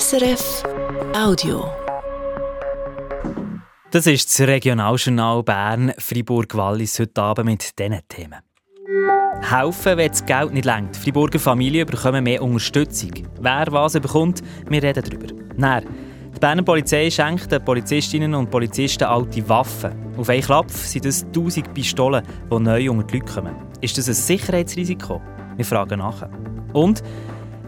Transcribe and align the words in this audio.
SRF 0.00 0.62
Audio. 1.14 1.70
Das 3.90 4.06
ist 4.06 4.30
das 4.30 4.48
Regionaljournal 4.48 5.42
Bern 5.42 5.92
Fribourg-Wallis 5.98 6.98
heute 6.98 7.20
Abend 7.20 7.44
mit 7.44 7.78
diesen 7.78 8.00
Themen. 8.08 8.38
Helfen, 9.42 9.98
wenn 9.98 10.08
das 10.08 10.24
Geld 10.24 10.54
nicht 10.54 10.64
lenkt. 10.64 10.96
Friburger 10.96 11.38
Familien 11.38 11.86
bekommen 11.86 12.24
mehr 12.24 12.42
Unterstützung. 12.42 13.10
Wer 13.38 13.66
was 13.68 13.92
bekommt, 13.92 14.40
wir 14.66 14.82
reden 14.82 15.04
darüber. 15.04 15.26
Dann, 15.58 15.84
die 16.34 16.40
Berner 16.40 16.62
Polizei 16.62 17.10
schenkt 17.10 17.52
den 17.52 17.62
Polizistinnen 17.62 18.34
und 18.34 18.50
Polizisten 18.50 19.04
alte 19.04 19.46
Waffen. 19.46 19.92
Auf 20.16 20.30
einen 20.30 20.40
Klapp 20.40 20.70
sind 20.70 21.04
es 21.04 21.24
1000 21.24 21.74
Pistolen, 21.74 22.26
die 22.50 22.58
neu 22.58 22.90
unter 22.90 23.06
die 23.08 23.18
Leute 23.18 23.30
kommen. 23.30 23.56
Ist 23.82 23.98
das 23.98 24.08
ein 24.08 24.14
Sicherheitsrisiko? 24.14 25.20
Wir 25.56 25.66
fragen 25.66 25.98
nach. 25.98 26.26
Und 26.72 27.02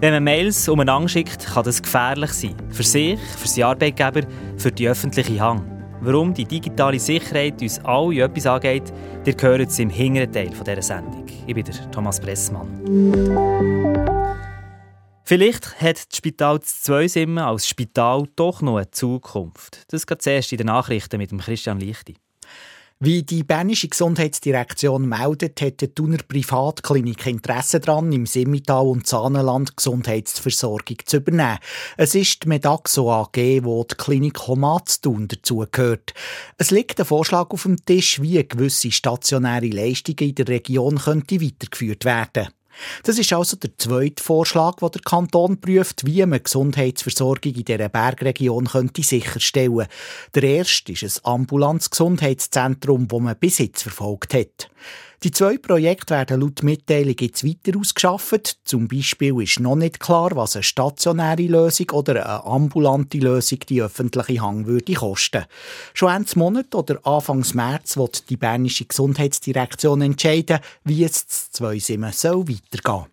wenn 0.01 0.13
man 0.13 0.25
Mails 0.25 0.69
umeinander 0.69 1.09
schickt, 1.09 1.47
kann 1.47 1.65
das 1.65 1.83
gefährlich 1.83 2.33
sein. 2.33 2.55
Für 2.71 2.83
sich, 2.83 3.19
für 3.21 3.49
seinen 3.49 3.65
Arbeitgeber, 3.65 4.23
für 4.57 4.73
die 4.73 4.89
öffentliche 4.89 5.41
Hand. 5.41 5.63
Warum 6.01 6.35
die 6.35 6.45
digitale 6.45 6.99
Sicherheit 6.99 7.63
uns 7.63 7.83
alle 7.85 8.25
etwas 8.25 8.47
angeht, 8.47 8.93
ihr 9.25 9.35
hört 9.41 9.61
es 9.69 9.79
im 9.79 9.89
hinteren 9.89 10.31
Teil 10.31 10.51
dieser 10.51 10.83
Sendung. 10.83 11.25
Ich 11.47 11.55
bin 11.55 11.65
Thomas 11.93 12.21
Bressmann. 12.21 12.69
Vielleicht 15.27 15.81
hat 15.81 15.97
das 15.97 16.19
Spital 16.19 16.61
Zweisimmen 16.61 17.39
als 17.39 17.67
Spital 17.67 18.25
doch 18.37 18.61
noch 18.61 18.77
eine 18.77 18.91
Zukunft. 18.91 19.85
Das 19.89 20.07
geht 20.07 20.21
zuerst 20.21 20.53
in 20.53 20.59
den 20.59 20.67
Nachrichten 20.67 21.17
mit 21.17 21.31
Christian 21.39 21.81
Lichti. 21.81 22.17
Wie 23.01 23.25
die 23.25 23.43
Bernische 23.43 23.89
Gesundheitsdirektion 23.89 25.09
meldet, 25.09 25.61
hat 25.61 25.81
die 25.81 25.89
Thuner 25.89 26.19
Privatklinik 26.27 27.27
Interesse 27.27 27.81
daran, 27.81 28.13
im 28.13 28.25
Simmital 28.25 28.87
und 28.87 29.07
Sahnenland 29.07 29.77
Gesundheitsversorgung 29.77 30.99
zu 31.05 31.17
übernehmen. 31.17 31.59
Es 31.97 32.15
ist 32.15 32.45
die 32.45 32.49
Medaxo 32.49 33.13
AG, 33.13 33.65
wo 33.65 33.83
die 33.83 33.97
Klinik 33.97 34.47
Homatztun 34.47 35.27
dazugehört. 35.27 36.15
Es 36.57 36.71
liegt 36.71 37.01
ein 37.01 37.07
Vorschlag 37.07 37.51
auf 37.51 37.65
dem 37.65 37.85
Tisch, 37.85 38.23
wie 38.23 38.47
gewisse 38.47 38.93
stationäre 38.93 39.67
Leistungen 39.67 40.29
in 40.31 40.35
der 40.37 40.49
Region 40.49 40.97
könnte 40.97 41.43
weitergeführt 41.43 42.05
werden 42.05 42.31
könnten. 42.33 42.64
Das 43.03 43.19
ist 43.19 43.33
also 43.33 43.57
der 43.57 43.77
zweite 43.79 44.23
Vorschlag, 44.23 44.77
wo 44.81 44.89
der 44.89 45.03
Kanton 45.03 45.61
prüft, 45.61 46.07
wie 46.07 46.25
man 46.27 46.43
Gesundheitsversorgung 46.43 47.55
in 47.55 47.65
dieser 47.65 47.89
Bergregion 47.89 48.67
könnte 48.67 49.03
sicherstellen 49.03 49.77
könnte. 49.77 49.91
Der 50.35 50.43
erste 50.43 50.93
ist 50.93 51.03
ein 51.03 51.33
ambulantes 51.33 51.91
Gesundheitszentrum, 51.91 53.09
das 53.09 53.21
man 53.21 53.37
bis 53.37 53.59
jetzt 53.59 53.83
verfolgt 53.83 54.35
hat. 54.35 54.71
Die 55.25 55.31
zwei 55.31 55.57
Projekte 55.57 56.13
werden 56.13 56.43
laut 56.43 56.63
Mitteilung 56.63 57.15
jetzt 57.19 57.47
weiter 57.47 57.79
ausgeschafft. 57.81 58.59
Zum 58.65 58.89
Beispiel 58.89 59.43
ist 59.43 59.59
noch 59.59 59.75
nicht 59.75 59.99
klar, 59.99 60.33
was 60.35 60.55
eine 60.55 60.63
stationäre 60.63 61.47
Lösung 61.47 61.89
oder 61.93 62.27
eine 62.27 62.45
ambulante 62.45 63.17
Lösung 63.17 63.61
die 63.67 63.81
öffentliche 63.81 64.43
Hang 64.43 64.67
würde 64.67 64.93
kosten. 64.93 65.47
Schon 65.95 66.15
Ende 66.15 66.39
Monat 66.39 66.75
oder 66.75 67.01
Anfangs 67.05 67.55
März 67.55 67.97
wird 67.97 68.29
die 68.29 68.37
Bernische 68.37 68.85
Gesundheitsdirektion 68.85 70.03
entscheiden, 70.03 70.59
wie 70.85 71.05
es 71.05 71.27
zu 71.27 71.53
zwei 71.53 71.79
Simmen 71.79 72.13
soll 72.13 72.47
weitergehen 72.47 73.07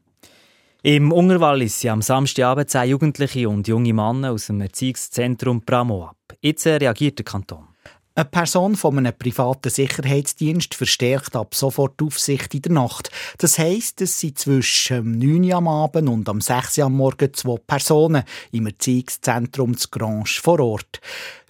Im 0.83 1.13
Ungerwallis 1.13 1.79
sind 1.79 1.91
am 1.91 2.01
Samstagabend 2.01 2.69
zehn 2.69 2.89
Jugendliche 2.89 3.47
und 3.47 3.69
junge 3.69 3.93
Männer 3.93 4.33
aus 4.33 4.47
dem 4.47 4.59
Erziehungszentrum 4.59 5.61
Bramo 5.61 6.07
ab. 6.07 6.17
Jetzt 6.41 6.67
reagiert 6.67 7.19
der 7.19 7.23
Kanton. 7.23 7.70
Eine 8.13 8.25
Person 8.25 8.75
von 8.75 8.97
einem 8.97 9.17
privaten 9.17 9.69
Sicherheitsdienst 9.69 10.75
verstärkt 10.75 11.33
ab 11.37 11.55
sofort 11.55 12.01
Aufsicht 12.01 12.53
in 12.53 12.61
der 12.63 12.73
Nacht. 12.73 13.09
Das 13.37 13.57
heisst, 13.57 14.01
es 14.01 14.19
sind 14.19 14.37
zwischen 14.37 15.17
9 15.17 15.45
Uhr 15.45 15.55
am 15.55 15.69
Abend 15.69 16.09
und 16.09 16.27
am 16.27 16.41
6 16.41 16.79
Uhr 16.79 16.85
am 16.85 16.97
Morgen 16.97 17.33
zwei 17.33 17.55
Personen 17.65 18.23
im 18.51 18.67
Erziehungszentrum 18.67 19.77
zu 19.77 19.87
Grange 19.89 20.25
vor 20.41 20.59
Ort. 20.59 20.99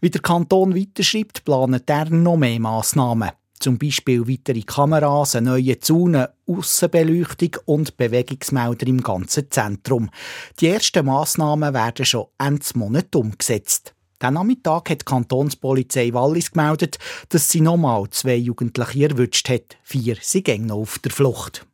Wie 0.02 0.12
der 0.12 0.22
Kanton 0.22 0.76
weiterschreibt, 0.76 1.44
planet 1.46 1.90
er 1.90 2.12
noch 2.12 2.38
mehr 2.38 2.60
Massnahmen. 2.60 3.32
Zum 3.60 3.80
Beispiel 3.80 4.28
weitere 4.28 4.62
Kameras, 4.62 5.36
eine 5.36 5.50
neue 5.52 5.80
Zone, 5.80 6.30
Aussenbeleuchtung 6.46 7.58
und 7.66 7.98
Bewegungsmelder 7.98 8.86
im 8.86 9.02
ganzen 9.02 9.50
Zentrum. 9.50 10.12
Die 10.60 10.68
ersten 10.68 11.08
Massnahmen 11.08 11.74
werden 11.74 12.06
schon 12.06 12.28
Ende 12.38 12.66
Monat 12.76 13.16
umgesetzt. 13.16 13.96
Den 14.22 14.36
Nachmittag 14.36 14.90
hat 14.90 15.02
die 15.02 15.06
Kantonspolizei 15.06 16.14
Wallis 16.14 16.52
gemeldet, 16.52 17.00
dass 17.30 17.50
sie 17.50 17.62
nochmal 17.62 18.10
zwei 18.12 18.36
Jugendliche 18.36 19.10
erwischt 19.10 19.50
hat. 19.50 19.78
Vier 19.84 20.18
sind 20.22 20.68
noch 20.68 20.78
auf 20.78 21.00
der 21.00 21.12
Flucht. 21.12 21.66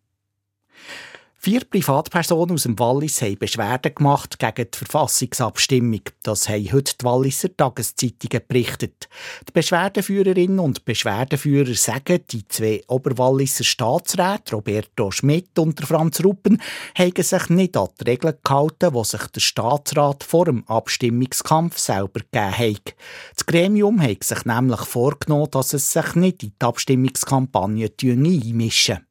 Vier 1.48 1.64
Privatpersonen 1.64 2.56
aus 2.56 2.64
dem 2.64 2.78
Wallis 2.78 3.22
haben 3.22 3.38
Beschwerden 3.38 3.96
gemacht 3.96 4.38
gegen 4.38 4.70
die 4.70 4.78
Verfassungsabstimmung. 4.80 6.02
Das 6.22 6.50
haben 6.50 6.74
heute 6.74 6.94
die 7.00 7.06
Walliser 7.06 7.56
Tageszeitungen 7.56 8.42
berichtet. 8.46 9.08
Die 9.48 9.54
Beschwerdeführerinnen 9.54 10.60
und 10.60 10.84
Beschwerdeführer 10.84 11.74
sagen, 11.76 12.20
die 12.30 12.46
zwei 12.50 12.84
Oberwalliser 12.90 13.64
Staatsräte, 13.64 14.56
Roberto 14.56 15.10
Schmidt 15.10 15.58
und 15.58 15.80
Franz 15.80 16.22
Ruppen, 16.22 16.62
haben 16.98 17.24
sich 17.24 17.48
nicht 17.48 17.78
an 17.78 17.88
die 18.02 18.10
Regeln 18.10 18.36
gehalten, 18.44 18.94
die 18.94 19.04
sich 19.06 19.28
der 19.28 19.40
Staatsrat 19.40 20.26
vor 20.26 20.44
dem 20.44 20.68
Abstimmungskampf 20.68 21.78
selber 21.78 22.20
gegeben 22.30 22.58
hat. 22.58 22.96
Das 23.34 23.46
Gremium 23.46 24.02
hat 24.02 24.26
sich 24.26 24.44
nämlich 24.44 24.82
vorgenommen, 24.82 25.52
dass 25.52 25.72
es 25.72 25.94
sich 25.94 26.14
nicht 26.16 26.44
in 26.44 26.52
die 26.62 26.66
Abstimmungskampagne 26.66 27.90
einmischen 28.04 29.07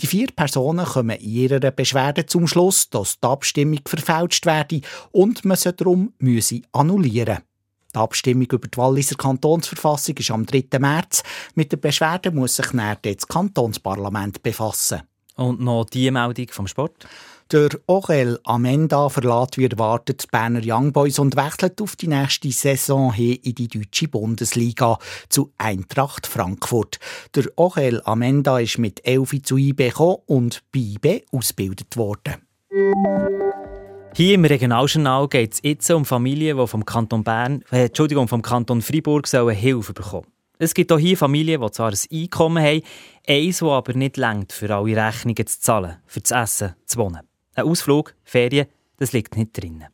die 0.00 0.06
vier 0.06 0.28
Personen 0.34 0.84
kommen 0.84 1.18
in 1.18 1.30
ihrer 1.30 1.70
Beschwerde 1.70 2.26
zum 2.26 2.46
Schluss, 2.46 2.88
dass 2.90 3.18
die 3.20 3.26
Abstimmung 3.26 3.80
verfälscht 3.86 4.46
werde 4.46 4.80
und 5.12 5.44
man 5.44 5.56
sie 5.56 5.72
darum 5.72 6.12
müsse 6.18 6.62
annullieren. 6.72 7.38
Die 7.94 7.98
Abstimmung 7.98 8.46
über 8.50 8.66
die 8.66 8.76
Walliser 8.76 9.14
Kantonsverfassung 9.14 10.16
ist 10.16 10.30
am 10.30 10.44
3. 10.44 10.78
März. 10.80 11.22
Mit 11.54 11.70
der 11.70 11.76
Beschwerde 11.76 12.32
muss 12.32 12.56
sich 12.56 12.72
näher 12.72 12.98
das 13.00 13.28
Kantonsparlament 13.28 14.42
befassen. 14.42 15.02
Und 15.36 15.60
noch 15.60 15.84
die 15.84 16.10
Meldung 16.10 16.48
vom 16.50 16.66
Sport? 16.66 17.06
Der 17.52 17.68
Orel 17.86 18.40
Amenda 18.44 19.10
verlässt 19.10 19.58
wie 19.58 19.66
erwartet 19.66 20.22
die 20.22 20.26
Berner 20.32 20.62
Young 20.64 20.92
Boys 20.92 21.18
und 21.18 21.36
wechselt 21.36 21.80
auf 21.82 21.94
die 21.94 22.08
nächste 22.08 22.50
Saison 22.50 23.12
hin 23.12 23.38
in 23.42 23.54
die 23.54 23.68
deutsche 23.68 24.08
Bundesliga 24.08 24.98
zu 25.28 25.52
Eintracht 25.58 26.26
Frankfurt. 26.26 26.98
Der 27.34 27.44
Orel 27.56 28.00
Amenda 28.06 28.58
ist 28.58 28.78
mit 28.78 29.06
Elfi 29.06 29.42
zu 29.42 29.58
IB 29.58 29.90
gekommen 29.90 30.22
und 30.24 30.62
bei 30.72 30.80
IB 30.80 31.24
ausgebildet 31.32 31.98
worden. 31.98 32.36
Hier 34.16 34.34
im 34.36 34.44
Regionaljournal 34.46 35.28
geht 35.28 35.52
es 35.54 35.60
jetzt 35.62 35.90
um 35.90 36.06
Familien, 36.06 36.56
die 36.56 36.66
vom 36.66 36.86
Kanton 36.86 37.24
Bern, 37.24 37.62
äh, 37.70 37.86
Entschuldigung, 37.86 38.26
vom 38.26 38.40
Kanton 38.40 38.80
Freiburg 38.80 39.26
sollen 39.26 39.54
Hilfe 39.54 39.92
bekommen. 39.92 40.28
Es 40.58 40.72
gibt 40.72 40.90
auch 40.92 40.98
hier 40.98 41.18
Familien, 41.18 41.60
die 41.60 41.70
zwar 41.72 41.90
ein 41.90 41.98
Einkommen 42.10 42.64
haben, 42.64 42.82
eins, 43.28 43.58
das 43.58 43.68
aber 43.68 43.92
nicht 43.92 44.16
längt, 44.16 44.52
für 44.52 44.74
alle 44.74 44.96
Rechnungen 44.96 45.46
zu 45.46 45.60
zahlen, 45.60 45.96
für 46.06 46.20
das 46.20 46.30
Essen, 46.30 46.74
zu 46.86 46.98
wohnen. 46.98 47.33
Ein 47.54 47.64
Ausflug, 47.64 48.14
Ferien, 48.24 48.66
das 48.96 49.12
liegt 49.12 49.36
nicht 49.36 49.60
drin. 49.60 49.84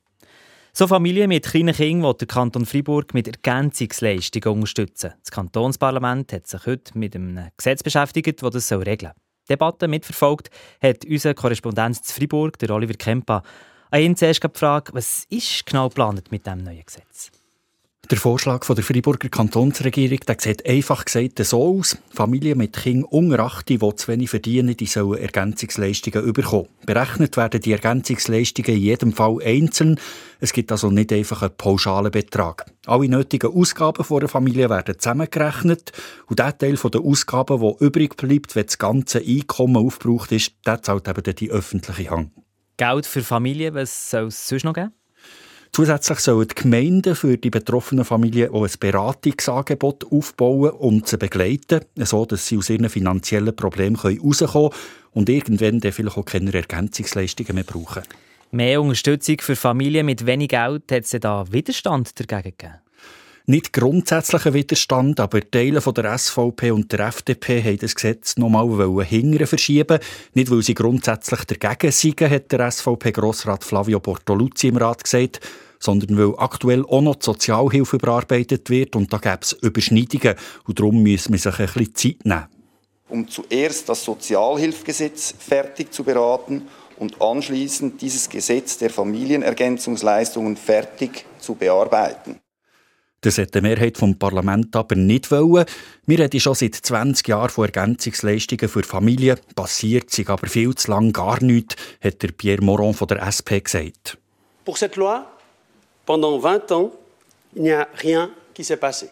So 0.72 0.86
Familien 0.86 1.28
mit 1.28 1.46
kleinen 1.46 1.74
Kindern 1.74 2.08
will 2.08 2.14
der 2.14 2.28
Kanton 2.28 2.64
Freiburg 2.64 3.12
mit 3.12 3.26
Ergänzungsleistungen 3.26 4.54
unterstützen. 4.54 5.12
Das 5.20 5.30
Kantonsparlament 5.30 6.32
hat 6.32 6.46
sich 6.46 6.64
heute 6.64 6.96
mit 6.96 7.14
einem 7.16 7.48
Gesetz 7.56 7.82
beschäftigt, 7.82 8.42
das 8.42 8.50
das 8.52 8.72
regeln 8.72 8.98
soll. 8.98 9.12
Die 9.48 9.52
Debatte 9.54 9.88
mitverfolgt 9.88 10.48
hat 10.80 11.04
unser 11.04 11.34
Korrespondent 11.34 12.04
zu 12.04 12.14
Freiburg, 12.14 12.58
der 12.60 12.70
Oliver 12.70 12.94
Kempa. 12.94 13.42
An 13.90 14.00
ihn 14.00 14.16
zuerst 14.16 14.40
gefragt, 14.40 14.90
was 14.94 15.26
ist 15.28 15.66
genau 15.66 15.88
geplant 15.88 16.30
mit 16.30 16.46
diesem 16.46 16.62
neuen 16.62 16.84
Gesetz? 16.86 17.32
Der 18.10 18.18
Vorschlag 18.18 18.64
von 18.64 18.74
der 18.74 18.84
Freiburger 18.84 19.28
Kantonsregierung 19.28 20.18
der 20.26 20.34
sieht 20.40 20.66
einfach 20.66 21.04
gesagt 21.04 21.38
so 21.44 21.78
aus. 21.78 21.96
Familien 22.12 22.58
mit 22.58 22.72
Kindern 22.72 23.04
unter 23.04 23.38
8, 23.38 23.68
die 23.68 23.78
zu 23.78 24.08
wenig 24.08 24.30
verdienen, 24.30 24.76
die 24.76 24.86
sollen 24.86 25.20
Ergänzungsleistungen 25.20 26.32
bekommen. 26.32 26.66
Berechnet 26.84 27.36
werden 27.36 27.60
die 27.60 27.70
Ergänzungsleistungen 27.70 28.72
in 28.72 28.82
jedem 28.82 29.12
Fall 29.12 29.36
einzeln. 29.44 30.00
Es 30.40 30.52
gibt 30.52 30.72
also 30.72 30.90
nicht 30.90 31.12
einfach 31.12 31.42
einen 31.42 31.56
pauschalen 31.56 32.10
Betrag. 32.10 32.66
Alle 32.84 33.08
nötigen 33.08 33.54
Ausgaben 33.54 34.02
von 34.02 34.18
einer 34.18 34.28
Familie 34.28 34.68
werden 34.68 34.98
zusammengerechnet 34.98 35.92
und 36.26 36.40
der 36.40 36.58
Teil 36.58 36.74
der 36.74 37.00
Ausgaben, 37.00 37.60
der 37.60 37.76
übrig 37.78 38.16
bleibt, 38.16 38.56
wenn 38.56 38.66
das 38.66 38.78
ganze 38.78 39.20
Einkommen 39.20 39.76
aufgebraucht 39.76 40.32
ist, 40.32 40.54
der 40.66 40.82
zahlt 40.82 41.06
eben 41.06 41.36
die 41.36 41.50
öffentliche 41.52 42.10
Hand. 42.10 42.32
Geld 42.76 43.06
für 43.06 43.22
Familien, 43.22 43.74
was 43.74 44.10
soll 44.10 44.26
es 44.26 44.48
sonst 44.48 44.64
noch 44.64 44.74
geben? 44.74 44.90
Zusätzlich 45.72 46.18
sollen 46.18 46.48
die 46.48 46.54
Gemeinden 46.54 47.14
für 47.14 47.38
die 47.38 47.50
betroffenen 47.50 48.04
Familien 48.04 48.50
auch 48.50 48.64
ein 48.64 48.72
Beratungsangebot 48.78 50.04
aufbauen 50.10 50.70
und 50.70 51.06
sie 51.06 51.16
begleiten, 51.16 51.84
so 51.96 52.26
dass 52.26 52.48
sie 52.48 52.58
aus 52.58 52.70
ihren 52.70 52.88
finanziellen 52.88 53.54
Problemen 53.54 54.00
herauskommen 54.00 54.70
können 54.70 54.82
und 55.12 55.28
irgendwann 55.28 55.80
dann 55.80 55.92
vielleicht 55.92 56.16
auch 56.16 56.24
keine 56.24 56.52
Ergänzungsleistungen 56.52 57.54
mehr 57.54 57.64
brauchen. 57.64 58.02
Mehr 58.50 58.82
Unterstützung 58.82 59.36
für 59.40 59.54
Familien 59.54 60.06
mit 60.06 60.26
wenig 60.26 60.48
Geld 60.48 60.90
hat 60.90 61.04
es 61.04 61.16
da 61.20 61.44
Widerstand 61.52 62.18
dagegen 62.18 62.56
gegeben? 62.56 62.80
Nicht 63.50 63.72
grundsätzlicher 63.72 64.54
Widerstand, 64.54 65.18
aber 65.18 65.40
Teile 65.40 65.80
von 65.80 65.92
der 65.92 66.16
SVP 66.16 66.70
und 66.70 66.92
der 66.92 67.00
FDP 67.08 67.60
haben 67.60 67.78
das 67.78 67.96
Gesetz 67.96 68.36
nochmal 68.36 69.04
hingern 69.04 69.44
verschieben. 69.44 69.98
Nicht, 70.34 70.52
weil 70.52 70.62
sie 70.62 70.74
grundsätzlich 70.74 71.40
dagegen 71.46 71.90
seien, 71.90 72.30
hat 72.30 72.52
der 72.52 72.70
SVP-Grossrat 72.70 73.64
Flavio 73.64 73.98
Bortoluzzi 73.98 74.68
im 74.68 74.76
Rat 74.76 75.02
gesagt, 75.02 75.40
sondern 75.80 76.16
weil 76.16 76.32
aktuell 76.38 76.84
auch 76.84 77.00
noch 77.00 77.16
die 77.16 77.24
Sozialhilfe 77.24 77.96
überarbeitet 77.96 78.70
wird 78.70 78.94
und 78.94 79.12
da 79.12 79.18
gäbe 79.18 79.40
es 79.42 79.52
Überschneidungen 79.54 80.36
und 80.68 80.78
darum 80.78 81.02
müssen 81.02 81.32
wir 81.32 81.40
sich 81.40 81.58
ein 81.58 81.66
bisschen 81.66 81.94
Zeit 81.96 82.24
nehmen. 82.24 82.46
Um 83.08 83.26
zuerst 83.26 83.88
das 83.88 84.04
Sozialhilfgesetz 84.04 85.34
fertig 85.36 85.92
zu 85.92 86.04
beraten 86.04 86.68
und 87.00 87.20
anschließend 87.20 88.00
dieses 88.00 88.28
Gesetz 88.28 88.78
der 88.78 88.90
Familienergänzungsleistungen 88.90 90.56
fertig 90.56 91.24
zu 91.40 91.56
bearbeiten. 91.56 92.39
Das 93.22 93.36
hat 93.36 93.54
die 93.54 93.60
Mehrheit 93.60 93.98
vom 93.98 94.18
Parlament 94.18 94.74
aber 94.74 94.96
nicht 94.96 95.30
wollen. 95.30 95.66
Wir 96.06 96.18
reden 96.20 96.40
schon 96.40 96.54
seit 96.54 96.74
20 96.74 97.28
Jahren 97.28 97.50
von 97.50 97.66
Ergänzungsleistungen 97.66 98.68
für 98.68 98.82
Familien. 98.82 99.38
Passiert 99.54 100.10
sich 100.10 100.28
aber 100.30 100.46
viel 100.46 100.74
zu 100.74 100.90
lang 100.90 101.12
gar 101.12 101.42
nichts, 101.42 101.76
hat 102.02 102.22
der 102.22 102.28
Pierre 102.28 102.62
Moron 102.62 102.94
von 102.94 103.08
der 103.08 103.20
SP 103.20 103.60
gesagt. 103.60 104.16
Pour 104.64 104.78
cette 104.78 104.96
loi, 104.98 105.26
pendant 106.06 106.40
20 106.40 106.72
ans, 106.72 106.92
il 107.54 107.62
n'y 107.62 107.72
a 107.72 107.86
rien 108.02 108.30
qui 108.54 108.64
s'est 108.64 108.80
passé. 108.80 109.10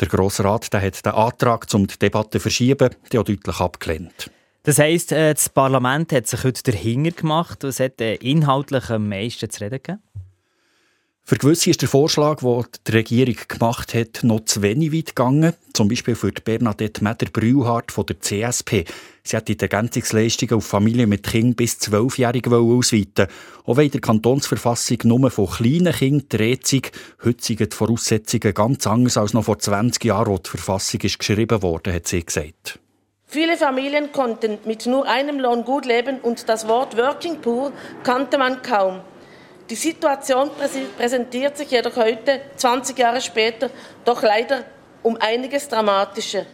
Der 0.00 0.08
Grosse 0.08 0.42
Rat 0.42 0.72
der 0.72 0.80
hat 0.80 1.04
den 1.04 1.12
Antrag, 1.12 1.66
um 1.74 1.86
die 1.86 1.98
Debatte 1.98 2.38
zu 2.38 2.40
verschieben, 2.40 2.90
auch 2.90 3.22
deutlich 3.22 3.60
abgelehnt. 3.60 4.30
Das 4.64 4.78
heisst, 4.78 5.12
äh, 5.12 5.34
das 5.34 5.48
Parlament 5.48 6.12
hat 6.12 6.26
sich 6.26 6.42
heute 6.42 6.62
dahinter 6.72 7.10
gemacht. 7.10 7.62
Was 7.62 7.78
hat 7.78 8.00
inhaltlich 8.00 8.90
am 8.90 9.08
meisten 9.08 9.50
zu 9.50 9.60
reden 9.60 9.80
gegeben? 9.82 10.02
Für 11.24 11.36
gewisse 11.36 11.70
ist 11.70 11.80
der 11.80 11.88
Vorschlag, 11.88 12.40
den 12.40 12.64
die 12.86 12.90
Regierung 12.90 13.36
gemacht 13.46 13.94
hat, 13.94 14.24
noch 14.24 14.44
zu 14.44 14.60
wenig 14.60 14.92
weit 14.92 15.14
gegangen. 15.14 15.54
Zum 15.72 15.88
Beispiel 15.88 16.16
für 16.16 16.32
Bernadette 16.32 17.02
Meder-Brühlhardt 17.02 17.92
von 17.92 18.06
der 18.06 18.20
CSP. 18.20 18.84
Sie 19.22 19.36
hat 19.36 19.46
die 19.46 19.58
Ergänzungsleistungen 19.58 20.56
auf 20.56 20.66
Familien 20.66 21.08
mit 21.08 21.22
Kindern 21.22 21.54
bis 21.54 21.78
zwölfjährig 21.78 22.48
ausweiten 22.48 23.28
Auch 23.64 23.76
wenn 23.76 23.86
in 23.86 23.92
der 23.92 24.00
Kantonsverfassung 24.00 24.98
nur 25.04 25.30
von 25.30 25.48
kleinen 25.48 25.92
Kindern 25.92 26.40
Rede 26.40 26.62
sei, 26.64 26.82
heute 27.24 27.44
sind 27.44 27.60
die 27.60 27.76
Voraussetzungen 27.76 28.52
ganz 28.52 28.86
anders 28.88 29.16
als 29.16 29.32
noch 29.32 29.44
vor 29.44 29.60
20 29.60 30.04
Jahren, 30.04 30.32
als 30.32 30.42
die 30.42 30.50
Verfassung 30.50 31.00
ist 31.02 31.20
geschrieben 31.20 31.62
wurde, 31.62 31.94
hat 31.94 32.08
sie 32.08 32.26
gesagt. 32.26 32.80
Viele 33.26 33.56
Familien 33.56 34.10
konnten 34.12 34.58
mit 34.66 34.86
nur 34.86 35.08
einem 35.08 35.38
Lohn 35.38 35.64
gut 35.64 35.86
leben 35.86 36.18
und 36.20 36.48
das 36.48 36.66
Wort 36.66 36.96
Working 36.96 37.40
Poor 37.40 37.72
kannte 38.02 38.36
man 38.36 38.60
kaum. 38.60 39.00
Die 39.70 39.74
Situation 39.74 40.50
präsentiert 40.96 41.56
sich 41.56 41.70
jedoch 41.70 41.96
heute, 41.96 42.40
20 42.56 42.98
Jahre 42.98 43.20
später, 43.20 43.70
doch 44.04 44.22
leider 44.22 44.64
um 45.02 45.16
einiges 45.18 45.68
dramatischer. 45.68 46.46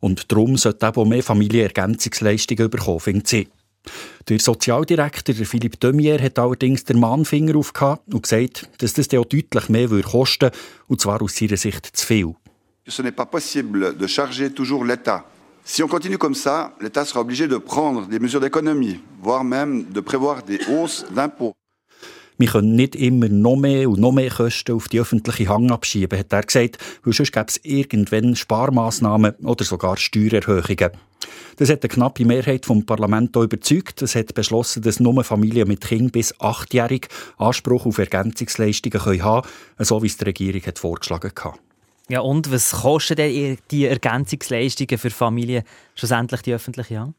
Und 0.00 0.30
darum 0.30 0.56
sollte 0.56 0.88
auch 0.88 1.04
mehr 1.04 1.22
Familienergänzungsleistungen 1.22 2.70
bekommen, 2.70 3.00
findet 3.00 3.28
sie. 3.28 3.48
Der 4.28 4.38
Sozialdirektor 4.38 5.34
Philippe 5.34 5.76
Demier 5.78 6.22
hat 6.22 6.38
allerdings 6.38 6.84
den 6.84 7.00
Mahnfinger 7.00 7.56
aufgehabt 7.56 8.12
und 8.12 8.22
gesagt, 8.22 8.68
dass 8.78 8.94
das 8.94 9.08
auch 9.14 9.24
deutlich 9.24 9.68
mehr 9.68 9.88
kosten 10.02 10.46
würde, 10.46 10.56
und 10.88 11.00
zwar 11.00 11.20
aus 11.22 11.36
seiner 11.36 11.56
Sicht 11.56 11.96
zu 11.96 12.06
viel. 12.06 12.34
Ce 12.88 13.00
n'est 13.00 13.14
pas 13.14 13.26
possible 13.26 13.96
de 13.96 14.06
charger 14.08 14.52
toujours 14.52 14.84
l'État. 14.84 15.24
Si 15.64 15.82
on 15.84 15.88
continue 15.88 16.18
comme 16.18 16.34
ça, 16.34 16.72
l'État 16.80 17.04
sera 17.04 17.20
obligé 17.20 17.46
de 17.46 17.58
prendre 17.58 18.08
des 18.08 18.18
mesures 18.18 18.40
d'économie, 18.40 19.00
voire 19.20 19.44
même 19.44 19.84
de 19.92 20.00
prévoir 20.00 20.42
des 20.42 20.58
hausses 20.68 21.04
d'impôts. 21.14 21.54
Wir 22.42 22.48
können 22.48 22.74
nicht 22.74 22.96
immer 22.96 23.28
noch 23.28 23.54
mehr 23.54 23.88
und 23.88 24.00
noch 24.00 24.10
mehr 24.10 24.28
Kosten 24.28 24.72
auf 24.72 24.88
die 24.88 24.98
öffentliche 24.98 25.48
Hand 25.48 25.70
abschieben, 25.70 26.18
hat 26.18 26.32
er 26.32 26.42
gesagt, 26.42 26.76
weil 27.04 27.12
sonst 27.12 27.30
gäbe 27.30 27.46
es 27.46 27.60
irgendwann 27.62 28.34
Sparmaßnahmen 28.34 29.34
oder 29.44 29.64
sogar 29.64 29.96
Steuererhöhungen. 29.96 30.90
Das 31.54 31.70
hat 31.70 31.84
eine 31.84 31.88
knappe 31.88 32.24
Mehrheit 32.24 32.66
vom 32.66 32.84
Parlament 32.84 33.36
überzeugt. 33.36 34.02
Es 34.02 34.16
hat 34.16 34.34
beschlossen, 34.34 34.82
dass 34.82 34.98
nur 34.98 35.22
Familien 35.22 35.68
mit 35.68 35.82
Kind 35.82 36.10
bis 36.10 36.34
achtjährig 36.40 37.06
Anspruch 37.38 37.86
auf 37.86 37.98
Ergänzungsleistungen 37.98 39.00
haben 39.00 39.20
können, 39.20 39.44
so 39.78 40.02
wie 40.02 40.08
es 40.08 40.16
die 40.16 40.24
Regierung 40.24 40.62
hat 40.62 40.80
vorgeschlagen 40.80 41.30
hat. 41.44 41.60
Ja, 42.08 42.22
und 42.22 42.50
was 42.50 42.72
kosten 42.72 43.14
denn 43.14 43.56
die 43.70 43.86
Ergänzungsleistungen 43.86 44.98
für 44.98 45.10
Familien 45.10 45.62
schlussendlich 45.94 46.42
die 46.42 46.54
öffentliche 46.54 46.98
Hand? 46.98 47.14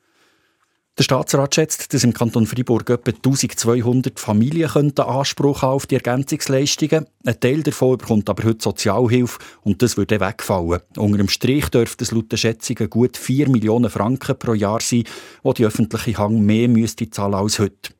Der 0.96 1.06
Staatsrat 1.06 1.56
schätzt, 1.56 1.92
dass 1.92 2.04
im 2.04 2.14
Kanton 2.14 2.46
Freiburg 2.46 2.88
etwa 2.88 3.10
1200 3.10 4.20
Familien 4.20 4.70
Anspruch 5.00 5.64
haben 5.64 5.74
auf 5.74 5.88
die 5.88 5.96
Ergänzungsleistungen. 5.96 7.08
Ein 7.26 7.40
Teil 7.40 7.64
davon 7.64 7.98
bekommt 7.98 8.30
aber 8.30 8.44
heute 8.44 8.62
Sozialhilfe 8.62 9.40
und 9.64 9.82
das 9.82 9.98
würde 9.98 10.20
wegfallen. 10.20 10.82
Unter 10.96 11.18
dem 11.18 11.30
Strich 11.30 11.70
dürfte 11.70 12.04
es 12.04 12.12
laut 12.12 12.32
den 12.32 12.38
Schätzungen 12.38 12.92
gut 12.92 13.18
4 13.18 13.50
Millionen 13.50 13.90
Franken 13.90 14.38
pro 14.38 14.54
Jahr 14.54 14.82
sein, 14.82 15.06
wo 15.42 15.52
die 15.52 15.66
öffentliche 15.66 16.16
Hang 16.20 16.42
mehr 16.42 16.70
müsste 16.70 17.10
zahlen 17.10 17.34
als 17.34 17.58
heute. 17.58 17.92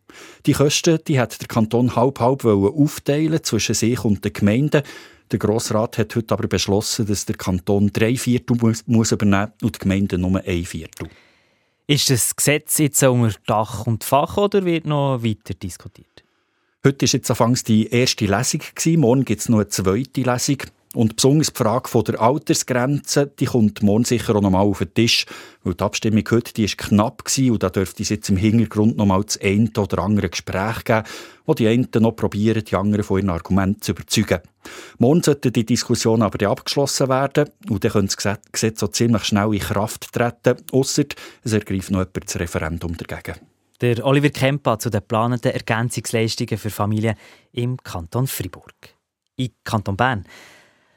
Die 0.46 0.54
Kosten 0.54 1.00
die 1.08 1.20
hat 1.20 1.42
der 1.42 1.48
Kanton 1.48 1.96
halb-halb 1.96 2.46
aufteilen 2.46 3.44
zwischen 3.44 3.74
sich 3.74 4.06
und 4.06 4.24
den 4.24 4.34
Gemeinden. 4.34 4.84
Der 5.32 5.40
Grossrat 5.40 5.98
hat 5.98 6.16
heute 6.16 6.32
aber 6.32 6.48
beschlossen, 6.48 7.08
dass 7.08 7.26
der 7.26 7.38
Kanton 7.38 7.90
drei 7.92 8.18
Viertel 8.18 8.56
muss 8.86 9.12
übernehmen 9.12 9.52
muss 9.56 9.64
und 9.64 9.76
die 9.78 9.80
Gemeinden 9.80 10.22
nur 10.22 10.44
ein 10.46 10.64
Viertel. 10.64 11.10
Ist 11.94 12.10
das 12.10 12.36
Gesetz 12.36 12.80
jetzt 12.80 13.04
unter 13.04 13.38
Dach 13.46 13.86
und 13.86 14.04
Fach 14.04 14.38
oder 14.38 14.66
wird 14.66 14.88
noch 14.88 15.22
weiter 15.22 15.54
diskutiert? 15.54 16.24
Heute 16.84 17.06
war 17.06 17.14
jetzt 17.14 17.30
anfangs 17.30 17.64
die 17.64 17.86
erste 17.86 18.26
Lesung. 18.26 18.62
Morgen 18.98 19.26
gibt 19.26 19.42
es 19.42 19.48
noch 19.50 19.60
eine 19.60 19.68
zweite 19.68 20.22
Lesung. 20.22 20.58
Und 20.96 21.16
besonders 21.16 21.52
die 21.52 21.58
Frage 21.58 22.04
der 22.04 22.22
Altersgrenze, 22.22 23.26
die 23.40 23.46
kommt 23.46 23.82
morgen 23.82 24.06
sicher 24.06 24.36
auch 24.36 24.42
noch 24.42 24.52
mal 24.52 24.62
auf 24.62 24.78
den 24.78 24.94
Tisch, 24.94 25.26
weil 25.64 25.74
die 25.74 25.84
Abstimmung 25.84 26.24
heute, 26.30 26.54
die 26.54 26.66
ist 26.66 26.78
knapp 26.78 27.26
gewesen 27.26 27.52
und 27.52 27.64
da 27.64 27.70
dürfte 27.70 28.04
es 28.04 28.10
jetzt 28.10 28.30
im 28.30 28.38
Hintergrund 28.38 28.98
noch 28.98 29.08
mal 29.08 29.24
das 29.24 29.42
eine 29.42 29.72
oder 29.76 30.00
andere 30.00 30.30
Gespräch 30.30 30.84
geben, 30.84 31.04
wo 31.48 31.56
die 31.56 31.68
einen 31.68 31.90
noch 31.96 32.12
probieren, 32.12 32.64
die 32.64 32.76
anderen 32.76 33.04
von 33.04 33.18
ihren 33.18 33.32
Argumenten 33.32 33.82
zu 33.82 33.94
überzeugen. 33.94 34.42
Morgen 35.00 35.24
sollte 35.24 35.52
die 35.52 35.66
Diskussion 35.66 36.22
aber 36.22 36.48
abgeschlossen 36.48 37.10
werden 37.10 37.50
und 37.70 37.84
dann 37.84 37.92
könnte 37.92 38.16
das 38.22 38.42
Gesetz 38.52 38.80
so 38.80 38.88
ziemlich 38.88 39.24
schnell 39.24 39.52
in 39.52 39.62
Kraft 39.62 40.14
treten, 40.14 40.64
ausser 40.72 41.06
es 41.44 41.54
ergreift 41.54 41.90
noch 41.90 42.00
jemand 42.00 42.24
das 42.24 42.40
Referendum 42.40 42.96
dagegen. 42.98 43.40
Der 43.82 44.06
Oliver 44.06 44.30
Kempa 44.30 44.78
zu 44.78 44.92
den 44.92 45.02
geplanten 45.02 45.52
Ergänzungsleistungen 45.52 46.58
für 46.60 46.70
Familien 46.70 47.16
im 47.52 47.78
Kanton 47.78 48.28
Fribourg. 48.28 48.74
Im 49.36 49.50
Kanton 49.64 49.98
Bern 49.98 50.26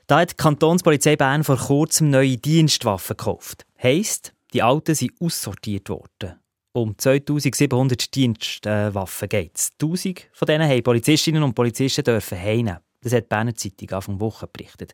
da 0.07 0.21
hat 0.21 0.33
die 0.33 0.37
Kantonspolizei 0.37 1.17
Bern 1.17 1.45
vor 1.45 1.57
kurzem 1.57 2.11
neue 2.11 2.37
Dienstwaffen 2.37 3.17
gekauft. 3.17 3.67
Heisst, 3.83 4.33
die 4.53 4.63
alten 4.63 4.95
sind 4.95 5.13
aussortiert 5.21 5.89
worden. 5.89 6.41
Um 6.73 6.97
2700 6.97 8.15
Dienstwaffen 8.15 9.29
geht 9.29 9.57
es. 9.57 9.71
1000 9.81 10.29
von 10.33 10.47
denen 10.47 10.69
haben 10.69 10.83
Polizistinnen 10.83 11.43
und 11.43 11.55
Polizisten 11.55 12.05
dürfen 12.05 12.39
heimnehmen. 12.39 12.81
Das 13.01 13.13
hat 13.13 13.25
die 13.25 13.29
Berner 13.29 13.55
Zeitung 13.55 13.91
Anfang 13.91 14.21
Woche 14.21 14.47
berichtet. 14.47 14.93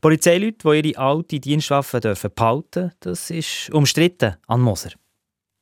Polizeileute, 0.00 0.56
die 0.64 0.88
ihre 0.88 0.98
alten 0.98 1.40
Dienstwaffen 1.40 2.00
dürfen 2.00 2.30
behalten 2.34 2.92
das 3.00 3.30
ist 3.30 3.70
umstritten 3.70 4.36
an 4.46 4.60
Moser. 4.60 4.90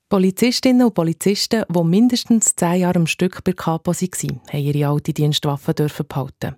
Polizistinnen 0.09 0.87
und 0.87 0.95
Polizisten, 0.95 1.65
die 1.69 1.85
mindestens 1.85 2.55
zehn 2.55 2.81
Jahre 2.81 3.01
am 3.01 3.07
Stück 3.07 3.45
bei 3.45 3.53
Kapo 3.53 3.93
waren, 3.93 4.41
haben 4.51 4.59
ihre 4.61 4.89
alte 4.89 5.13
Dienstwaffen 5.13 5.75
behalten. 5.75 6.57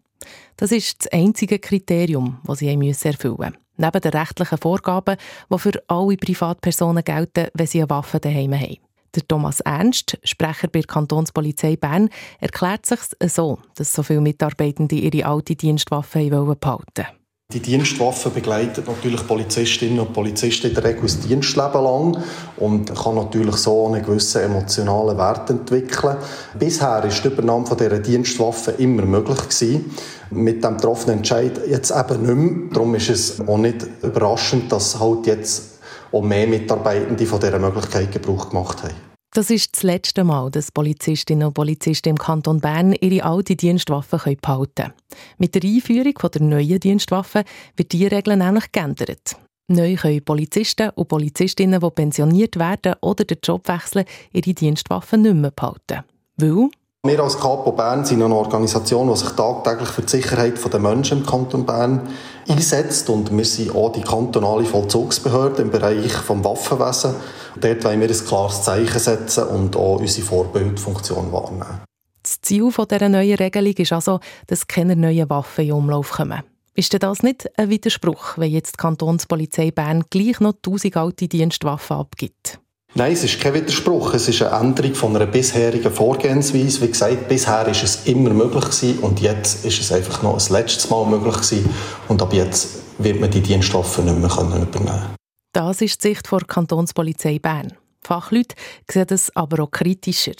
Das 0.56 0.72
ist 0.72 1.04
das 1.04 1.12
einzige 1.12 1.58
Kriterium, 1.58 2.38
das 2.44 2.58
sie 2.58 2.68
erfüllen 2.68 3.36
müssen. 3.38 3.56
Neben 3.76 4.00
den 4.00 4.12
rechtlichen 4.12 4.58
Vorgaben, 4.58 5.16
die 5.50 5.58
für 5.58 5.82
alle 5.88 6.16
Privatpersonen 6.16 7.02
gelten, 7.02 7.48
wenn 7.54 7.66
sie 7.66 7.80
eine 7.80 7.90
Waffe 7.90 8.20
daheim 8.20 8.54
haben. 8.54 8.76
Der 9.14 9.26
Thomas 9.26 9.60
Ernst, 9.60 10.18
Sprecher 10.22 10.68
bei 10.68 10.80
der 10.80 10.86
Kantonspolizei 10.86 11.76
Bern, 11.76 12.10
erklärt 12.38 12.86
sich 12.86 13.00
so, 13.26 13.58
dass 13.74 13.92
so 13.92 14.02
viele 14.02 14.20
Mitarbeitende 14.20 14.96
ihre 14.96 15.26
alte 15.26 15.56
Dienstwaffe 15.56 16.28
behalten 16.30 16.60
wollen. 16.62 17.19
Die 17.52 17.58
Dienstwaffe 17.58 18.30
begleitet 18.30 18.86
natürlich 18.86 19.26
Polizistinnen 19.26 19.98
und 19.98 20.12
Polizisten 20.12 20.68
in 20.68 20.74
der 20.74 20.84
Regel 20.84 21.02
das 21.02 21.18
Dienstleben 21.18 21.82
lang 21.82 22.22
und 22.58 22.94
kann 22.94 23.16
natürlich 23.16 23.56
so 23.56 23.88
einen 23.88 24.04
gewissen 24.04 24.42
emotionalen 24.42 25.18
Wert 25.18 25.50
entwickeln. 25.50 26.16
Bisher 26.56 27.02
ist 27.04 27.24
die 27.24 27.28
Übernahme 27.28 27.66
von 27.66 27.76
dieser 27.76 27.98
Dienstwaffe 27.98 28.70
immer 28.78 29.02
möglich 29.02 29.40
gewesen. 29.48 29.92
Mit 30.30 30.62
dem 30.62 30.76
getroffenen 30.76 31.18
Entscheid 31.18 31.60
jetzt 31.68 31.90
eben 31.90 32.22
nicht 32.22 32.36
mehr. 32.36 32.70
Darum 32.72 32.94
ist 32.94 33.10
es 33.10 33.40
auch 33.40 33.58
nicht 33.58 33.84
überraschend, 34.00 34.70
dass 34.70 35.00
halt 35.00 35.26
jetzt 35.26 35.80
auch 36.12 36.22
mehr 36.22 36.46
Mitarbeitende 36.46 37.26
von 37.26 37.40
dieser 37.40 37.58
Möglichkeit 37.58 38.12
Gebrauch 38.12 38.50
gemacht 38.50 38.84
haben. 38.84 39.09
Das 39.32 39.48
ist 39.48 39.76
das 39.76 39.84
letzte 39.84 40.24
Mal, 40.24 40.50
dass 40.50 40.72
Polizistinnen 40.72 41.46
und 41.46 41.54
Polizisten 41.54 42.08
im 42.08 42.18
Kanton 42.18 42.60
Bern 42.60 42.94
ihre 42.94 43.24
alte 43.24 43.54
Dienstwaffe 43.54 44.16
behalten 44.18 44.74
können. 44.74 44.92
Mit 45.38 45.54
der 45.54 45.62
Einführung 45.62 46.14
der 46.34 46.42
neuen 46.42 46.80
Dienstwaffe 46.80 47.44
wird 47.76 47.92
diese 47.92 48.10
Regel 48.10 48.36
nämlich 48.36 48.72
geändert. 48.72 49.36
Neu 49.68 49.94
können 49.94 50.24
Polizisten 50.24 50.90
und 50.96 51.06
Polizistinnen, 51.06 51.80
die 51.80 51.90
pensioniert 51.90 52.58
werden 52.58 52.96
oder 53.02 53.24
den 53.24 53.38
Job 53.40 53.68
wechseln, 53.68 54.04
ihre 54.32 54.52
Dienstwaffe 54.52 55.16
nicht 55.16 55.36
mehr 55.36 55.52
behalten. 55.52 56.02
Weil 56.36 56.70
wir 57.02 57.20
als 57.20 57.38
Capo 57.38 57.72
Bern 57.72 58.04
sind 58.04 58.22
eine 58.22 58.34
Organisation, 58.34 59.08
die 59.08 59.16
sich 59.16 59.30
tagtäglich 59.30 59.88
für 59.88 60.02
die 60.02 60.10
Sicherheit 60.10 60.72
der 60.72 60.80
Menschen 60.80 61.18
im 61.18 61.26
Kanton 61.26 61.64
Bern 61.64 62.08
einsetzt. 62.48 63.08
Und 63.08 63.36
wir 63.36 63.44
sind 63.44 63.74
auch 63.74 63.92
die 63.92 64.02
kantonale 64.02 64.64
Vollzugsbehörde 64.64 65.62
im 65.62 65.70
Bereich 65.70 66.12
des 66.12 66.28
Waffenwesen. 66.28 67.14
Dort 67.58 67.84
wollen 67.84 68.00
wir 68.00 68.08
ein 68.08 68.26
klares 68.26 68.62
Zeichen 68.62 68.98
setzen 68.98 69.44
und 69.44 69.76
auch 69.76 69.98
unsere 69.98 70.26
Vorbildfunktion 70.26 71.32
wahrnehmen. 71.32 71.80
Das 72.22 72.40
Ziel 72.42 72.68
dieser 72.70 73.08
neuen 73.08 73.36
Regelung 73.36 73.72
ist 73.72 73.92
also, 73.92 74.20
dass 74.46 74.66
keine 74.66 74.94
neuen 74.94 75.30
Waffen 75.30 75.64
in 75.64 75.72
Umlauf 75.72 76.12
kommen. 76.12 76.42
Ist 76.74 76.92
denn 76.92 77.00
das 77.00 77.22
nicht 77.22 77.48
ein 77.58 77.70
Widerspruch, 77.70 78.36
wenn 78.36 78.50
jetzt 78.50 78.74
die 78.74 78.82
Kantonspolizei 78.82 79.70
Bern 79.70 80.04
gleich 80.10 80.38
noch 80.40 80.54
1000 80.54 80.96
alte 80.96 81.28
Dienstwaffen 81.28 81.96
abgibt? 81.96 82.60
Nein, 82.94 83.12
es 83.12 83.22
ist 83.22 83.40
kein 83.40 83.54
Widerspruch. 83.54 84.14
Es 84.14 84.28
ist 84.28 84.42
eine 84.42 84.60
Änderung 84.60 84.94
von 84.94 85.14
einer 85.14 85.26
bisherigen 85.26 85.92
Vorgehensweise. 85.92 86.80
Wie 86.80 86.88
gesagt, 86.88 87.28
bisher 87.28 87.66
ist 87.68 87.84
es 87.84 88.06
immer 88.06 88.30
möglich 88.30 88.64
gewesen 88.64 88.98
und 88.98 89.20
jetzt 89.20 89.64
ist 89.64 89.80
es 89.80 89.92
einfach 89.92 90.22
noch 90.22 90.34
ein 90.34 90.52
letztes 90.52 90.90
Mal 90.90 91.06
möglich 91.06 91.36
gewesen. 91.36 91.70
Und 92.08 92.20
ab 92.20 92.32
jetzt 92.32 92.80
wird 92.98 93.20
man 93.20 93.30
die 93.30 93.40
Dienstwaffen 93.40 94.06
nicht 94.06 94.18
mehr 94.18 94.30
übernehmen 94.30 94.70
können. 94.72 95.16
Das 95.52 95.80
ist 95.80 96.02
die 96.02 96.08
Sicht 96.08 96.30
der 96.32 96.40
Kantonspolizei 96.40 97.38
Bern. 97.38 97.74
Fachleute 98.02 98.56
sehen 98.90 99.06
das 99.06 99.34
aber 99.36 99.62
auch 99.62 99.70
kritischer. 99.70 100.32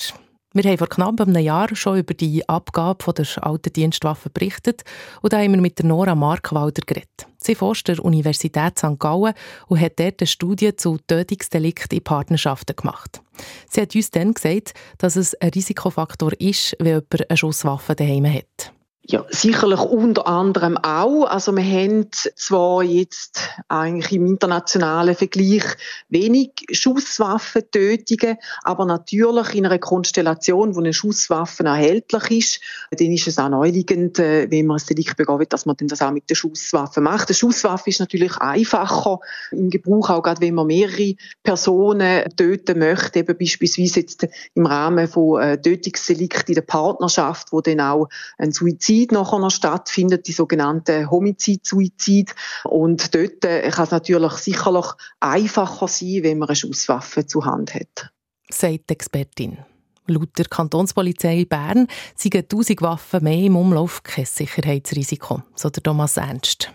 Wir 0.53 0.65
haben 0.65 0.79
vor 0.79 0.89
knapp 0.89 1.21
einem 1.21 1.41
Jahr 1.41 1.69
schon 1.77 1.99
über 1.99 2.13
die 2.13 2.49
Abgabe 2.49 3.13
der 3.13 3.27
alten 3.41 3.73
Dienstwaffen 3.73 4.33
berichtet 4.33 4.83
und 5.23 5.33
da 5.33 5.39
haben 5.39 5.53
wir 5.53 5.61
mit 5.61 5.79
der 5.79 5.87
Nora 5.87 6.17
Markwalder 6.17 6.83
geredet. 6.85 7.29
Sie 7.39 7.55
forscht 7.55 7.87
der 7.87 8.05
Universität 8.05 8.77
St. 8.77 8.99
Gallen 8.99 9.35
und 9.69 9.81
hat 9.81 10.01
dort 10.01 10.21
eine 10.21 10.27
Studie 10.27 10.75
zu 10.75 10.99
Tötungsdelikten 11.07 11.99
in 11.99 12.03
Partnerschaften 12.03 12.75
gemacht. 12.75 13.23
Sie 13.69 13.81
hat 13.81 13.95
uns 13.95 14.11
dann 14.11 14.35
gesagt, 14.35 14.75
dass 14.99 15.15
es 15.15 15.37
ein 15.37 15.51
Risikofaktor 15.51 16.33
ist, 16.41 16.75
wenn 16.81 16.95
jemand 16.95 17.31
eine 17.31 17.37
Schusswaffe 17.37 17.95
daheim 17.95 18.27
hat. 18.27 18.73
Ja, 19.11 19.27
sicherlich 19.29 19.81
unter 19.81 20.29
anderem 20.29 20.79
auch. 20.79 21.25
Also 21.25 21.51
wir 21.57 21.65
haben 21.65 22.07
zwar 22.13 22.85
jetzt 22.85 23.41
eigentlich 23.67 24.13
im 24.13 24.25
internationalen 24.25 25.17
Vergleich 25.17 25.65
wenig 26.11 26.51
Schusswaffentötungen, 26.71 28.37
aber 28.63 28.85
natürlich 28.85 29.55
in 29.57 29.67
einer 29.67 29.81
Konstellation, 29.81 30.77
wo 30.77 30.79
eine 30.79 30.93
Schusswaffe 30.93 31.65
erhältlich 31.65 32.31
ist, 32.31 32.61
dann 32.93 33.11
ist 33.11 33.27
es 33.27 33.37
auch 33.41 33.49
naheliegend, 33.49 34.21
äh, 34.21 34.49
wenn 34.49 34.67
man 34.67 34.79
ein 34.79 34.87
Delikt 34.87 35.17
begehen 35.17 35.45
das 35.49 35.67
man 35.67 35.75
das 35.81 36.03
auch 36.03 36.13
mit 36.13 36.31
der 36.31 36.37
Schusswaffe 36.37 37.01
macht. 37.01 37.31
Eine 37.31 37.35
Schusswaffe 37.35 37.91
ist 37.91 37.99
natürlich 37.99 38.37
einfacher 38.37 39.19
im 39.51 39.71
Gebrauch, 39.71 40.09
auch 40.11 40.23
gerade 40.23 40.41
wenn 40.41 40.55
man 40.55 40.69
mehrere 40.69 41.17
Personen 41.43 42.31
töten 42.37 42.79
möchte, 42.79 43.19
eben 43.19 43.37
beispielsweise 43.37 44.01
jetzt 44.01 44.29
im 44.55 44.67
Rahmen 44.67 45.09
von 45.09 45.43
äh, 45.43 45.61
Tötungsdelikten 45.61 46.51
in 46.51 46.55
der 46.55 46.63
Partnerschaft, 46.63 47.51
wo 47.51 47.61
dann 47.61 47.81
auch 47.81 48.09
ein 48.39 48.53
Suizid 48.53 49.00
Suizid 49.01 49.13
nachher 49.13 49.39
noch 49.39 49.51
stattfindet, 49.51 50.27
die 50.27 50.33
sogenannte 50.33 51.11
Homizid-Suizid. 51.11 52.35
Und 52.65 53.15
dort 53.15 53.45
äh, 53.45 53.71
kann 53.71 53.85
es 53.85 53.91
natürlich 53.91 54.33
sicherlich 54.33 54.87
einfacher 55.21 55.89
sein, 55.89 56.23
wenn 56.23 56.39
man 56.39 56.49
eine 56.49 56.57
Schusswaffe 56.57 57.27
zur 57.27 57.47
Hand 57.47 57.75
hat. 57.75 58.11
Sagt 58.51 58.91
die 58.91 58.95
Expertin. 58.95 59.59
Laut 60.07 60.37
der 60.39 60.47
Kantonspolizei 60.47 61.45
Bern 61.45 61.87
sind 62.17 62.35
1000 62.35 62.83
Waffen 62.83 63.23
mehr 63.23 63.45
im 63.45 63.57
Umlauf 63.57 64.03
kein 64.03 64.25
Sicherheitsrisiko, 64.25 65.43
so 65.55 65.71
der 65.71 65.83
Thomas 65.83 66.17
Ernst. 66.17 66.73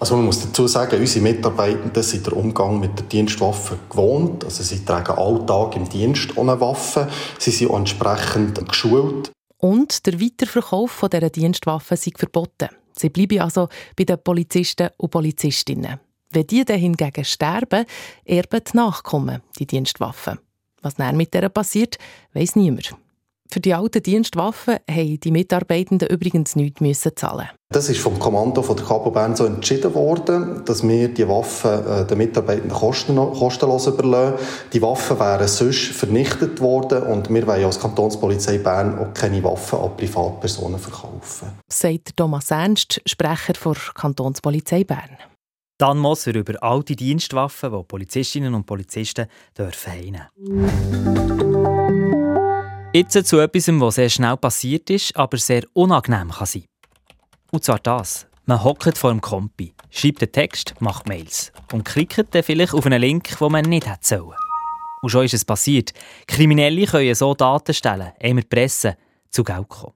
Also 0.00 0.16
man 0.16 0.24
muss 0.24 0.40
dazu 0.40 0.66
sagen, 0.66 0.98
unsere 0.98 1.22
Mitarbeitenden 1.22 2.02
sind 2.02 2.26
der 2.26 2.36
Umgang 2.36 2.80
mit 2.80 2.98
der 2.98 3.06
Dienstwaffe 3.06 3.78
gewohnt. 3.88 4.44
Also 4.44 4.62
sie 4.64 4.84
tragen 4.84 5.12
alltag 5.12 5.76
im 5.76 5.88
Dienst 5.88 6.36
ohne 6.36 6.60
Waffe. 6.60 7.08
Sie 7.38 7.50
sind 7.50 7.70
auch 7.70 7.78
entsprechend 7.78 8.66
geschult. 8.66 9.30
Und 9.64 10.06
der 10.06 10.20
Weiterverkauf 10.20 11.04
dieser 11.08 11.30
Dienstwaffen 11.30 11.96
sei 11.96 12.10
verboten. 12.16 12.68
Sie 12.96 13.10
bleiben 13.10 13.40
also 13.40 13.68
bei 13.96 14.02
den 14.02 14.18
Polizisten 14.22 14.90
und 14.96 15.10
Polizistinnen. 15.10 16.00
Wenn 16.30 16.46
die 16.48 16.64
dann 16.64 16.80
hingegen 16.80 17.24
sterben, 17.24 17.86
erben 18.24 18.60
die 18.64 18.76
Nachkommen 18.76 19.40
die 19.60 19.66
Dienstwaffen. 19.66 20.40
Was 20.80 20.96
dann 20.96 21.16
mit 21.16 21.32
der 21.32 21.48
passiert, 21.48 21.96
weiß 22.34 22.56
niemand. 22.56 22.96
Für 23.52 23.60
die 23.60 23.74
alten 23.74 24.02
Dienstwaffen 24.02 24.78
haben 24.90 25.20
die 25.20 25.30
Mitarbeitenden 25.30 26.08
übrigens 26.08 26.56
nichts 26.56 26.80
müssen 26.80 27.14
zahlen. 27.14 27.50
Das 27.70 27.90
ist 27.90 28.00
vom 28.00 28.18
Kommando 28.18 28.62
von 28.62 28.78
der 28.78 28.86
Kapo 28.86 29.10
Bern 29.10 29.36
so 29.36 29.44
entschieden 29.44 29.92
worden, 29.92 30.64
dass 30.64 30.82
wir 30.82 31.08
die 31.08 31.28
Waffen 31.28 31.86
äh, 31.86 32.06
den 32.06 32.16
Mitarbeitenden 32.16 32.72
kosten, 32.74 33.16
kostenlos 33.16 33.88
überlassen. 33.88 34.38
Die 34.72 34.80
Waffen 34.80 35.20
wären 35.20 35.46
sonst 35.46 35.88
vernichtet 35.88 36.62
worden 36.62 37.02
und 37.02 37.28
wir 37.28 37.46
wollen 37.46 37.66
als 37.66 37.78
Kantonspolizei 37.78 38.56
Bern 38.56 38.98
auch 38.98 39.12
keine 39.12 39.44
Waffen 39.44 39.80
an 39.80 39.98
Privatpersonen 39.98 40.78
verkaufen. 40.78 41.48
Sagt 41.68 42.16
Thomas 42.16 42.50
Ernst, 42.50 43.02
Sprecher 43.04 43.52
der 43.52 43.76
Kantonspolizei 43.94 44.84
Bern. 44.84 45.18
Dan 45.76 45.98
Moser 45.98 46.34
über 46.34 46.54
alte 46.62 46.96
Dienstwaffen, 46.96 47.70
die 47.70 47.82
Polizistinnen 47.82 48.54
und 48.54 48.64
Polizisten 48.64 49.26
dürfen 49.58 49.92
heimnehmen. 49.92 51.81
Jetzt 52.94 53.26
zu 53.26 53.38
etwas, 53.38 53.68
was 53.68 53.94
sehr 53.94 54.10
schnell 54.10 54.36
passiert 54.36 54.90
ist, 54.90 55.16
aber 55.16 55.38
sehr 55.38 55.62
unangenehm 55.72 56.30
kann 56.30 56.44
sein. 56.44 56.66
Und 57.50 57.64
zwar 57.64 57.78
das. 57.78 58.26
Man 58.44 58.62
hockt 58.62 58.98
vor 58.98 59.10
dem 59.10 59.22
Kompi, 59.22 59.72
schreibt 59.88 60.20
einen 60.20 60.32
Text, 60.32 60.74
macht 60.80 61.08
Mails 61.08 61.52
und 61.72 61.86
klickt 61.86 62.34
dann 62.34 62.42
vielleicht 62.42 62.74
auf 62.74 62.84
einen 62.84 63.00
Link, 63.00 63.40
wo 63.40 63.48
man 63.48 63.64
nicht 63.64 63.86
hätte 63.86 64.18
sollen. 64.18 64.36
Und 65.00 65.08
schon 65.08 65.24
ist 65.24 65.32
es 65.32 65.42
passiert. 65.42 65.94
Kriminelle 66.26 66.84
können 66.84 67.14
so 67.14 67.32
Daten 67.32 67.72
stellen, 67.72 68.12
einmal 68.20 68.44
Presse, 68.44 68.98
zu 69.30 69.42
Geld 69.42 69.68
kommen. 69.70 69.94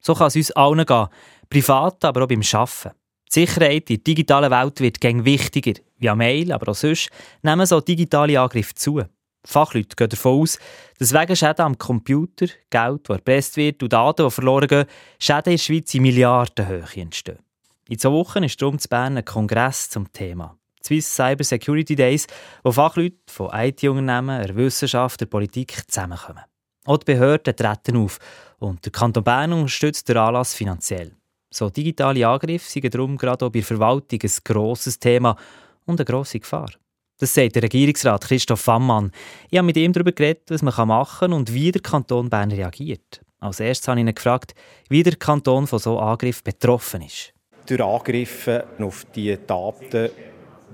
So 0.00 0.14
kann 0.14 0.26
es 0.26 0.36
uns 0.36 0.50
allen 0.50 0.84
gehen, 0.84 1.08
privat, 1.48 2.04
aber 2.04 2.24
auch 2.24 2.28
beim 2.28 2.42
Arbeiten. 2.52 2.90
Die 3.34 3.40
Sicherheit 3.40 3.88
in 3.88 3.96
der 3.96 4.04
digitalen 4.04 4.50
Welt 4.50 4.80
wird 4.80 5.00
gäng 5.00 5.24
wichtiger. 5.24 5.80
Via 5.96 6.14
Mail, 6.14 6.52
aber 6.52 6.72
auch 6.72 6.76
sonst, 6.76 7.08
nehmen 7.42 7.64
so 7.64 7.80
digitale 7.80 8.38
Angriffe 8.38 8.74
zu. 8.74 9.02
Fachleute 9.46 9.96
gehen 9.96 10.08
davon 10.08 10.40
aus, 10.40 10.58
dass 10.98 11.12
wegen 11.12 11.36
Schäden 11.36 11.64
am 11.64 11.78
Computer, 11.78 12.46
Geld, 12.70 13.08
das 13.08 13.16
erpresst 13.16 13.56
wird 13.56 13.82
und 13.82 13.92
Daten, 13.92 14.24
die 14.24 14.30
verloren 14.30 14.68
gehen, 14.68 14.86
Schäden 15.18 15.52
in 15.52 15.56
der 15.56 15.58
Schweiz 15.58 15.94
in 15.94 16.02
Milliardenhöhe 16.02 16.86
entstehen. 16.96 17.38
In 17.88 17.98
zwei 17.98 18.10
Wochen 18.10 18.42
ist 18.42 18.60
darum 18.60 18.78
zu 18.78 18.88
Bern 18.88 19.18
ein 19.18 19.24
Kongress 19.24 19.90
zum 19.90 20.10
Thema. 20.12 20.56
Swiss 20.82 21.14
Cyber 21.14 21.44
Security 21.44 21.94
Days, 21.94 22.26
wo 22.62 22.72
Fachleute 22.72 23.16
von 23.26 23.50
IT-Unternehmen, 23.52 24.42
der 24.42 24.56
Wissenschaft, 24.56 25.20
der 25.20 25.26
Politik 25.26 25.82
zusammenkommen. 25.88 26.44
Auch 26.86 26.98
die 26.98 27.12
Behörden 27.12 27.56
treten 27.56 27.96
auf 27.96 28.18
und 28.58 28.84
der 28.84 28.92
Kanton 28.92 29.24
Bern 29.24 29.52
unterstützt 29.52 30.08
den 30.08 30.18
Anlass 30.18 30.54
finanziell. 30.54 31.12
So 31.50 31.70
digitale 31.70 32.26
Angriffe 32.26 32.68
sind 32.70 32.92
darum 32.94 33.16
gerade 33.16 33.46
auch 33.46 33.50
bei 33.50 33.60
der 33.60 33.66
Verwaltung 33.66 34.18
ein 34.22 34.30
grosses 34.44 34.98
Thema 34.98 35.36
und 35.86 36.00
eine 36.00 36.04
grosse 36.04 36.40
Gefahr. 36.40 36.70
Das 37.20 37.32
sagt 37.32 37.54
der 37.54 37.62
Regierungsrat 37.62 38.24
Christoph 38.24 38.68
Ammann. 38.68 39.12
Ich 39.48 39.56
habe 39.56 39.66
mit 39.66 39.76
ihm 39.76 39.92
darüber 39.92 40.10
geredet, 40.10 40.42
was 40.48 40.62
man 40.62 40.88
machen 40.88 41.18
kann 41.20 41.32
und 41.32 41.54
wie 41.54 41.70
der 41.70 41.80
Kanton 41.80 42.28
Bern 42.28 42.50
reagiert. 42.50 43.20
Als 43.38 43.60
erstes 43.60 43.86
habe 43.86 44.00
ich 44.00 44.06
ihn 44.06 44.12
gefragt, 44.12 44.52
wie 44.88 45.04
der 45.04 45.14
Kanton 45.14 45.68
von 45.68 45.78
so 45.78 45.98
Angriffen 46.00 46.42
betroffen 46.42 47.02
ist. 47.02 47.32
Durch 47.66 47.80
Angriffe 47.80 48.64
auf 48.80 49.06
die 49.14 49.38
Daten, 49.46 50.10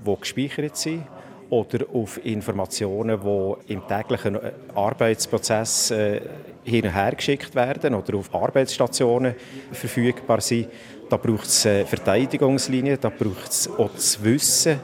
die 0.03 0.15
gespeichert 0.19 0.77
sind 0.77 1.03
oder 1.51 1.85
auf 1.93 2.25
Informationen, 2.25 3.19
die 3.21 3.73
im 3.73 3.87
täglichen 3.87 4.39
Arbeitsprozess 4.73 5.91
äh, 5.91 6.21
hin 6.63 6.85
und 6.85 6.95
her 6.95 7.13
geschickt 7.13 7.53
werden 7.53 7.93
oder 7.93 8.17
auf 8.17 8.33
Arbeitsstationen 8.33 9.35
verfügbar 9.71 10.41
sind. 10.41 10.69
Da 11.07 11.17
braucht 11.17 11.45
es 11.45 11.65
äh, 11.65 11.85
Verteidigungslinien, 11.85 12.97
da 12.99 13.09
braucht 13.09 13.49
es 13.49 13.69
auch 13.69 13.91
das 13.93 14.23
Wissen, 14.23 14.79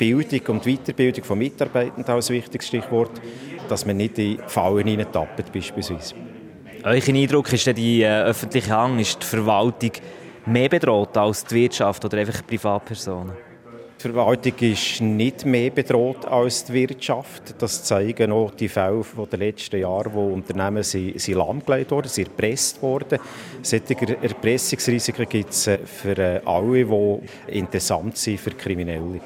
Bildung 0.00 0.40
und 0.56 0.64
Weiterbildung 0.64 1.24
von 1.24 1.38
Mitarbeitenden 1.38 2.10
als 2.10 2.30
wichtiges 2.30 2.68
Stichwort, 2.68 3.20
dass 3.68 3.84
man 3.84 3.98
nicht 3.98 4.18
in 4.18 4.38
Fallen 4.46 4.86
hineintappt 4.86 5.52
beispielsweise. 5.52 6.14
Euer 6.82 7.02
Eindruck 7.06 7.52
ist, 7.52 7.66
die 7.76 8.00
äh, 8.00 8.22
öffentliche 8.22 8.74
Hand, 8.74 8.98
ist 8.98 9.22
die 9.22 9.26
Verwaltung 9.26 9.92
mehr 10.46 10.70
bedroht 10.70 11.14
als 11.18 11.44
die 11.44 11.56
Wirtschaft 11.56 12.02
oder 12.02 12.16
einfach 12.16 12.46
Privatpersonen? 12.46 13.34
Die 13.98 14.08
Verwaltung 14.08 14.54
ist 14.60 15.02
nicht 15.02 15.44
mehr 15.44 15.68
bedroht 15.68 16.24
als 16.24 16.64
die 16.64 16.72
Wirtschaft. 16.72 17.54
Das 17.58 17.84
zeigen 17.84 18.32
auch 18.32 18.52
die 18.52 18.68
Fälle 18.68 19.04
der 19.30 19.38
letzten 19.38 19.80
Jahre, 19.80 20.14
wo 20.14 20.32
Unternehmen 20.32 20.82
sind, 20.82 21.20
sind 21.20 21.34
lahmgelegt 21.36 21.90
wurden, 21.90 22.08
sind 22.08 22.28
erpresst 22.28 22.80
wurden. 22.80 23.18
Solche 23.60 24.16
Erpressungsrisiken 24.22 25.28
gibt 25.28 25.50
es 25.50 25.66
äh, 25.66 25.78
für 25.84 26.16
äh, 26.16 26.40
alle, 26.46 26.86
die 26.86 27.58
interessant 27.58 28.16
sind 28.16 28.40
für 28.40 28.52
Kriminelle. 28.52 29.20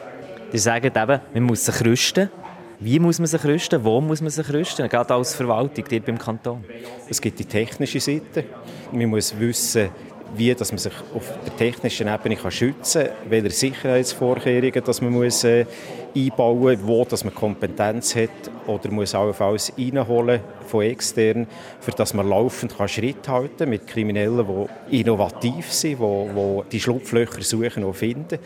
Die 0.54 0.60
sagen 0.60 0.86
eben, 0.86 1.20
man 1.34 1.42
muss 1.42 1.64
sich 1.64 1.84
rüsten. 1.84 2.30
Wie 2.78 3.00
muss 3.00 3.18
man 3.18 3.26
sich 3.26 3.42
rüsten? 3.44 3.82
Wo 3.82 4.00
muss 4.00 4.20
man 4.20 4.30
sich 4.30 4.48
rüsten? 4.52 4.88
Gerade 4.88 5.12
als 5.12 5.34
Verwaltung 5.34 5.84
hier 5.88 6.00
beim 6.00 6.16
Kanton. 6.16 6.62
Es 7.10 7.20
gibt 7.20 7.40
die 7.40 7.44
technische 7.44 7.98
Seite. 7.98 8.44
Man 8.92 9.06
muss 9.06 9.36
wissen, 9.36 9.88
wie 10.36 10.54
dass 10.54 10.70
man 10.70 10.78
sich 10.78 10.92
auf 11.12 11.28
der 11.44 11.56
technischen 11.56 12.06
Ebene 12.06 12.36
kann 12.36 12.52
schützen 12.52 13.06
kann, 13.06 13.30
welche 13.30 13.50
Sicherheitsvorkehrungen 13.50 14.84
dass 14.84 15.00
man 15.00 15.12
muss, 15.12 15.42
äh, 15.42 15.66
einbauen 16.14 16.78
muss, 16.80 16.86
wo 16.86 17.04
dass 17.04 17.24
man 17.24 17.34
Kompetenz 17.34 18.14
hat 18.14 18.30
oder 18.68 18.92
muss 18.92 19.12
allenfalls 19.12 19.72
reinholen 19.76 20.40
von 20.68 20.82
extern, 20.82 21.48
für 21.80 21.90
dass 21.90 22.14
man 22.14 22.28
laufend 22.28 22.78
kann 22.78 22.86
Schritt 22.86 23.26
halten 23.28 23.68
mit 23.68 23.88
Kriminellen, 23.88 24.46
die 24.90 25.00
innovativ 25.00 25.72
sind, 25.72 25.98
die, 25.98 26.28
die 26.34 26.62
die 26.70 26.80
Schlupflöcher 26.80 27.42
suchen 27.42 27.82
und 27.82 27.94
finden. 27.94 28.38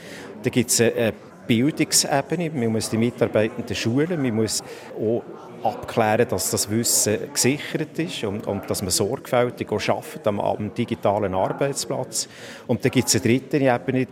Da 0.43 0.49
gibt 0.49 0.71
es 0.71 0.81
eine 0.81 1.13
Bildungsebene. 1.49 2.51
Man 2.51 2.73
muss 2.73 2.91
die 2.91 2.97
Mitarbeitenden 2.99 3.75
schulen. 3.75 4.23
Man 4.23 4.37
muss 4.37 4.63
auch 4.97 5.23
abklären, 5.65 6.29
dass 6.29 6.53
das 6.53 6.71
Wissen 6.71 7.19
gesichert 7.33 7.99
ist 7.99 8.23
und, 8.23 8.47
und 8.47 8.71
dass 8.71 8.83
man 8.83 8.91
sorgfältig 8.91 9.71
auch 9.73 9.89
arbeitet 9.89 10.27
am, 10.27 10.39
am 10.39 10.73
digitalen 10.73 11.35
Arbeitsplatz. 11.35 12.29
Und 12.69 12.85
dann 12.85 12.93
gibt 12.93 13.09
es 13.09 13.15
eine 13.17 13.23
dritte 13.23 13.57
Ebene, 13.57 14.07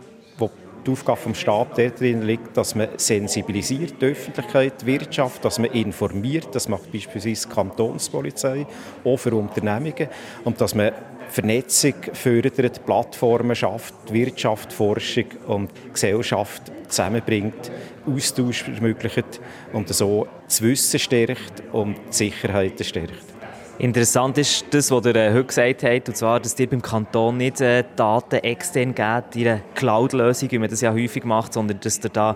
die 0.87 0.91
Aufgabe 0.91 1.19
vom 1.19 1.35
Staat 1.35 1.77
darin 1.77 2.21
liegt, 2.21 2.55
dass 2.55 2.73
man 2.73 2.87
sensibilisiert, 2.97 4.01
die 4.01 4.05
Öffentlichkeit, 4.05 4.81
die 4.81 4.85
Wirtschaft, 4.85 5.43
dass 5.43 5.59
man 5.59 5.71
informiert, 5.71 6.47
das 6.53 6.69
macht 6.69 6.91
beispielsweise 6.91 7.47
die 7.47 7.53
Kantonspolizei, 7.53 8.65
auch 9.03 9.17
für 9.17 9.35
Unternehmungen, 9.35 10.07
und 10.45 10.59
dass 10.61 10.73
man 10.73 10.91
Vernetzung 11.29 11.95
fördert, 12.13 12.85
Plattformen 12.85 13.55
schafft, 13.55 13.93
Wirtschaft, 14.11 14.71
Forschung 14.71 15.25
und 15.47 15.71
Gesellschaft 15.93 16.71
zusammenbringt, 16.87 17.69
Austausch 18.05 18.69
ermöglicht 18.69 19.41
und 19.73 19.93
so 19.93 20.27
das 20.45 20.61
Wissen 20.61 20.99
stärkt 20.99 21.63
und 21.73 21.97
die 21.97 22.13
Sicherheit 22.13 22.83
stärkt. 22.85 23.36
Interessant 23.79 24.39
ist 24.39 24.65
das, 24.71 24.89
was 24.89 25.05
ihr 25.05 25.15
äh, 25.15 25.31
heute 25.31 25.43
gesagt 25.43 25.83
habt, 25.83 26.09
und 26.09 26.17
zwar, 26.17 26.39
dass 26.39 26.59
ihr 26.59 26.67
beim 26.67 26.81
Kanton 26.81 27.37
nicht 27.37 27.61
äh, 27.61 27.83
Daten 27.95 28.37
extern 28.37 28.95
gebt, 28.95 29.35
in 29.35 29.47
einer 29.47 29.61
Cloud-Lösung, 29.75 30.49
wie 30.49 30.57
man 30.57 30.67
das 30.67 30.81
ja 30.81 30.91
häufig 30.91 31.23
macht, 31.23 31.53
sondern 31.53 31.79
dass 31.79 32.03
ihr 32.03 32.09
da 32.09 32.35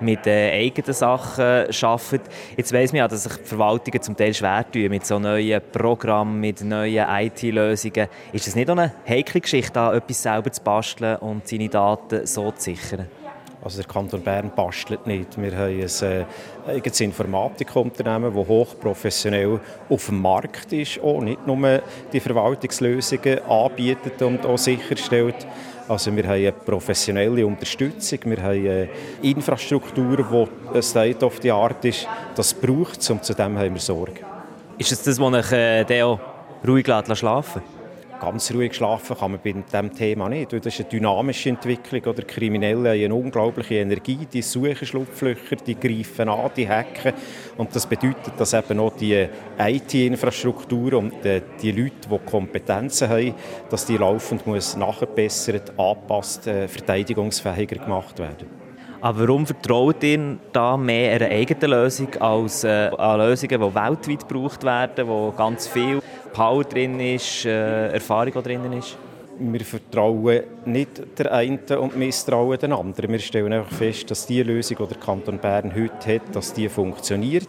mit 0.00 0.26
äh, 0.26 0.52
eigenen 0.52 0.92
Sachen 0.92 1.42
arbeitet. 1.42 2.20
Jetzt 2.58 2.74
weiss 2.74 2.92
man 2.92 2.98
ja, 2.98 3.08
dass 3.08 3.22
sich 3.22 3.36
die 3.36 3.44
Verwaltungen 3.44 4.02
zum 4.02 4.18
Teil 4.18 4.34
schwer 4.34 4.70
tun 4.70 4.90
mit 4.90 5.06
so 5.06 5.18
neuen 5.18 5.62
Programmen, 5.72 6.38
mit 6.38 6.62
neuen 6.62 7.06
IT-Lösungen. 7.08 8.08
Ist 8.34 8.46
das 8.46 8.54
nicht 8.54 8.68
eine 8.68 8.92
heikle 9.08 9.40
Geschichte, 9.40 9.72
da 9.72 9.94
etwas 9.94 10.22
selber 10.22 10.52
zu 10.52 10.62
basteln 10.62 11.16
und 11.16 11.48
seine 11.48 11.70
Daten 11.70 12.26
so 12.26 12.50
zu 12.50 12.64
sichern? 12.64 13.06
Also 13.64 13.80
der 13.80 13.86
Kanton 13.86 14.22
Bern 14.22 14.50
bastelt 14.54 15.06
nicht. 15.06 15.40
Wir 15.40 15.56
haben 15.56 15.80
ein 15.80 15.80
äh, 15.80 16.24
eigenes 16.66 17.00
Informatikunternehmen, 17.00 18.34
das 18.34 18.48
hochprofessionell 18.48 19.60
auf 19.88 20.06
dem 20.06 20.20
Markt 20.20 20.72
ist, 20.72 21.00
auch 21.00 21.20
nicht 21.20 21.46
nur 21.46 21.80
die 22.12 22.18
Verwaltungslösungen 22.18 23.38
anbietet 23.44 24.20
und 24.20 24.44
auch 24.44 24.58
sicherstellt. 24.58 25.46
Also 25.88 26.14
wir 26.14 26.24
haben 26.24 26.32
eine 26.32 26.52
professionelle 26.52 27.46
Unterstützung, 27.46 28.18
wir 28.24 28.42
haben 28.42 28.50
eine 28.50 28.88
Infrastruktur, 29.22 30.48
die 30.74 30.82
State 30.82 31.24
of 31.24 31.38
the 31.42 31.52
Art 31.52 31.84
ist. 31.84 32.08
Das 32.34 32.54
braucht 32.54 33.00
es 33.00 33.10
und 33.10 33.24
zu 33.24 33.32
dem 33.32 33.56
haben 33.58 33.74
wir 33.74 33.80
Sorge. 33.80 34.20
Ist 34.76 34.90
es 34.90 35.02
das, 35.02 35.20
was 35.20 35.34
euch 35.34 35.52
äh, 35.52 36.02
ruhig 36.66 36.86
schlafen 36.86 37.62
lässt? 37.62 37.81
Ganz 38.22 38.52
ruhig 38.54 38.72
schlafen 38.72 39.16
kann 39.16 39.32
man 39.32 39.40
bei 39.42 39.50
diesem 39.52 39.92
Thema 39.92 40.28
nicht. 40.28 40.52
Das 40.52 40.66
ist 40.66 40.80
eine 40.80 40.88
dynamische 40.88 41.48
Entwicklung. 41.48 42.04
Oder 42.04 42.22
Kriminelle 42.22 42.90
haben 42.90 43.04
eine 43.04 43.14
unglaubliche 43.14 43.74
Energie, 43.74 44.28
die 44.32 44.42
suchen 44.42 44.86
Schlupflöcher, 44.86 45.56
die 45.56 45.74
greifen 45.74 46.28
an, 46.28 46.50
die 46.56 46.68
hacken. 46.68 47.14
Und 47.56 47.74
das 47.74 47.84
bedeutet, 47.84 48.34
dass 48.38 48.52
eben 48.52 48.78
auch 48.78 48.94
die 48.94 49.26
IT-Infrastruktur 49.58 50.94
und 50.94 51.24
äh, 51.26 51.42
die 51.60 51.72
Leute, 51.72 52.08
die 52.08 52.18
Kompetenzen 52.30 53.08
haben, 53.08 53.34
dass 53.68 53.86
die 53.86 53.96
laufend 53.96 54.46
muss 54.46 54.76
nachgebessert, 54.76 55.72
angepasst, 55.76 56.46
äh, 56.46 56.68
verteidigungsfähiger 56.68 57.76
gemacht 57.76 58.20
werden. 58.20 58.62
Aber 59.00 59.18
warum 59.26 59.44
vertraut 59.44 60.00
ihr 60.04 60.38
da 60.52 60.76
mehr 60.76 61.16
einer 61.16 61.34
eigenen 61.34 61.70
Lösung 61.72 62.14
als 62.20 62.62
äh, 62.62 62.88
an 62.96 63.18
Lösungen, 63.18 63.60
die 63.60 63.74
weltweit 63.74 64.28
gebraucht 64.28 64.62
werden, 64.62 65.08
wo 65.08 65.32
ganz 65.32 65.66
viel 65.66 66.00
Power 66.32 66.64
drin 66.64 66.98
ist, 67.00 67.44
äh, 67.44 67.88
Erfahrung 67.92 68.42
drin 68.42 68.72
ist? 68.72 68.96
Wir 69.38 69.60
vertrauen 69.60 70.42
nicht 70.66 71.18
der 71.18 71.32
einen 71.32 71.58
und 71.78 71.96
misstrauen 71.96 72.58
den 72.58 72.72
anderen. 72.72 73.10
Wir 73.10 73.18
stellen 73.18 73.52
einfach 73.52 73.72
fest, 73.72 74.10
dass 74.10 74.26
die 74.26 74.42
Lösung, 74.42 74.76
die 74.80 74.86
der 74.86 74.98
Kanton 74.98 75.38
Bern 75.38 75.74
heute 75.74 76.14
hat, 76.14 76.36
dass 76.36 76.52
die 76.52 76.68
funktioniert. 76.68 77.48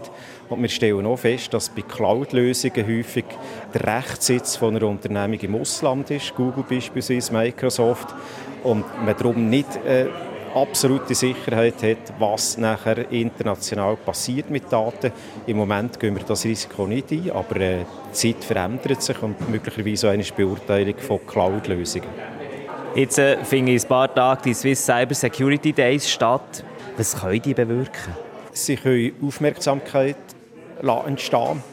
Und 0.49 0.61
wir 0.61 0.69
stellen 0.69 1.05
auch 1.05 1.17
fest, 1.17 1.53
dass 1.53 1.69
bei 1.69 1.81
Cloud-Lösungen 1.81 2.87
häufig 2.87 3.25
der 3.73 3.97
Rechtssitz 3.97 4.55
von 4.55 4.75
einer 4.75 4.87
Unternehmung 4.87 5.39
im 5.39 5.55
Ausland 5.55 6.09
ist, 6.09 6.33
Google 6.35 6.63
beispielsweise, 6.67 7.33
Microsoft, 7.33 8.15
und 8.63 8.85
man 9.05 9.15
darum 9.17 9.49
nicht 9.49 9.75
äh, 9.85 10.05
absolute 10.55 11.15
Sicherheit 11.15 11.81
hat, 11.83 12.13
was 12.19 12.57
nachher 12.57 13.11
international 13.11 13.95
passiert 13.97 14.49
mit 14.49 14.71
Daten. 14.71 15.11
Im 15.47 15.57
Moment 15.57 15.99
gehen 15.99 16.15
wir 16.15 16.23
das 16.23 16.45
Risiko 16.45 16.87
nicht 16.87 17.11
ein, 17.11 17.31
aber 17.31 17.55
äh, 17.57 17.85
die 18.11 18.33
Zeit 18.33 18.43
verändert 18.43 19.01
sich 19.01 19.21
und 19.21 19.49
möglicherweise 19.49 20.09
auch 20.09 20.13
eine 20.13 20.23
Beurteilung 20.23 20.97
von 20.97 21.25
Cloud-Lösungen. 21.25 22.09
Jetzt 22.95 23.17
äh, 23.17 23.43
finden 23.43 23.69
in 23.69 23.81
ein 23.81 23.87
paar 23.87 24.13
Tagen 24.13 24.41
die 24.45 24.53
Swiss 24.53 24.85
Cyber 24.85 25.15
Security 25.15 25.73
Days 25.73 26.09
statt. 26.09 26.63
Was 26.97 27.19
können 27.19 27.41
die 27.41 27.53
bewirken? 27.53 28.15
Sie 28.51 28.75
können 28.75 29.13
Aufmerksamkeit 29.21 30.17
entstehen 31.07 31.63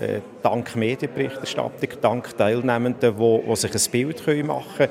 äh, 0.00 0.20
dank 0.42 0.76
Medienberichterstattung, 0.76 1.88
dank 2.00 2.36
Teilnehmenden, 2.36 3.16
die, 3.16 3.42
die 3.48 3.56
sich 3.56 3.74
ein 3.74 3.90
Bild 3.90 4.46
machen 4.46 4.64
können 4.76 4.90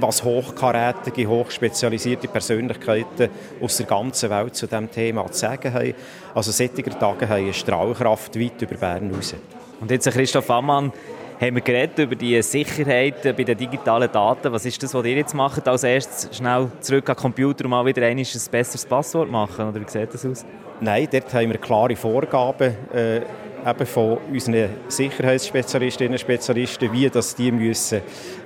was 0.00 0.22
hochkarätige, 0.22 1.26
hochspezialisierte 1.28 2.28
Persönlichkeiten 2.28 3.28
aus 3.60 3.76
der 3.76 3.86
ganzen 3.86 4.30
Welt 4.30 4.54
zu 4.54 4.66
diesem 4.66 4.90
Thema 4.90 5.30
zu 5.30 5.38
sagen 5.38 5.72
haben. 5.72 5.94
Also 6.34 6.52
solche 6.52 6.82
Tage 6.82 7.28
haben 7.28 7.44
eine 7.44 7.52
Strahlkraft 7.52 8.38
weit 8.38 8.62
über 8.62 8.76
Bern 8.76 9.12
raus. 9.14 9.34
Und 9.80 9.90
jetzt, 9.90 10.10
Christoph 10.10 10.50
Ammann, 10.50 10.92
haben 11.40 11.54
wir 11.54 11.62
geredet 11.62 11.98
über 11.98 12.16
die 12.16 12.42
Sicherheit 12.42 13.22
bei 13.22 13.44
den 13.44 13.56
digitalen 13.56 14.10
Daten. 14.10 14.52
Was 14.52 14.66
ist 14.66 14.82
das, 14.82 14.92
was 14.92 15.04
ihr 15.04 15.16
jetzt 15.16 15.34
macht? 15.34 15.68
Als 15.68 15.84
erstes 15.84 16.36
schnell 16.36 16.70
zurück 16.80 17.08
an 17.08 17.14
den 17.14 17.22
Computer 17.22 17.64
und 17.64 17.70
mal 17.70 17.86
wieder 17.86 18.04
ein 18.04 18.16
besseres 18.16 18.84
Passwort 18.84 19.30
machen? 19.30 19.68
Oder 19.68 19.80
wie 19.80 19.88
sieht 19.88 20.12
das 20.12 20.26
aus? 20.26 20.44
Nein, 20.80 21.08
dort 21.10 21.34
haben 21.34 21.50
wir 21.50 21.58
klare 21.58 21.96
Vorgaben. 21.96 22.74
Äh, 22.94 23.22
eben 23.66 23.86
von 23.86 24.18
unseren 24.30 24.68
Sicherheitsspezialistinnen 24.86 26.12
und 26.12 26.20
Spezialisten, 26.20 26.92
wie 26.92 27.08
das 27.10 27.34
die 27.34 27.50
müssen 27.50 28.00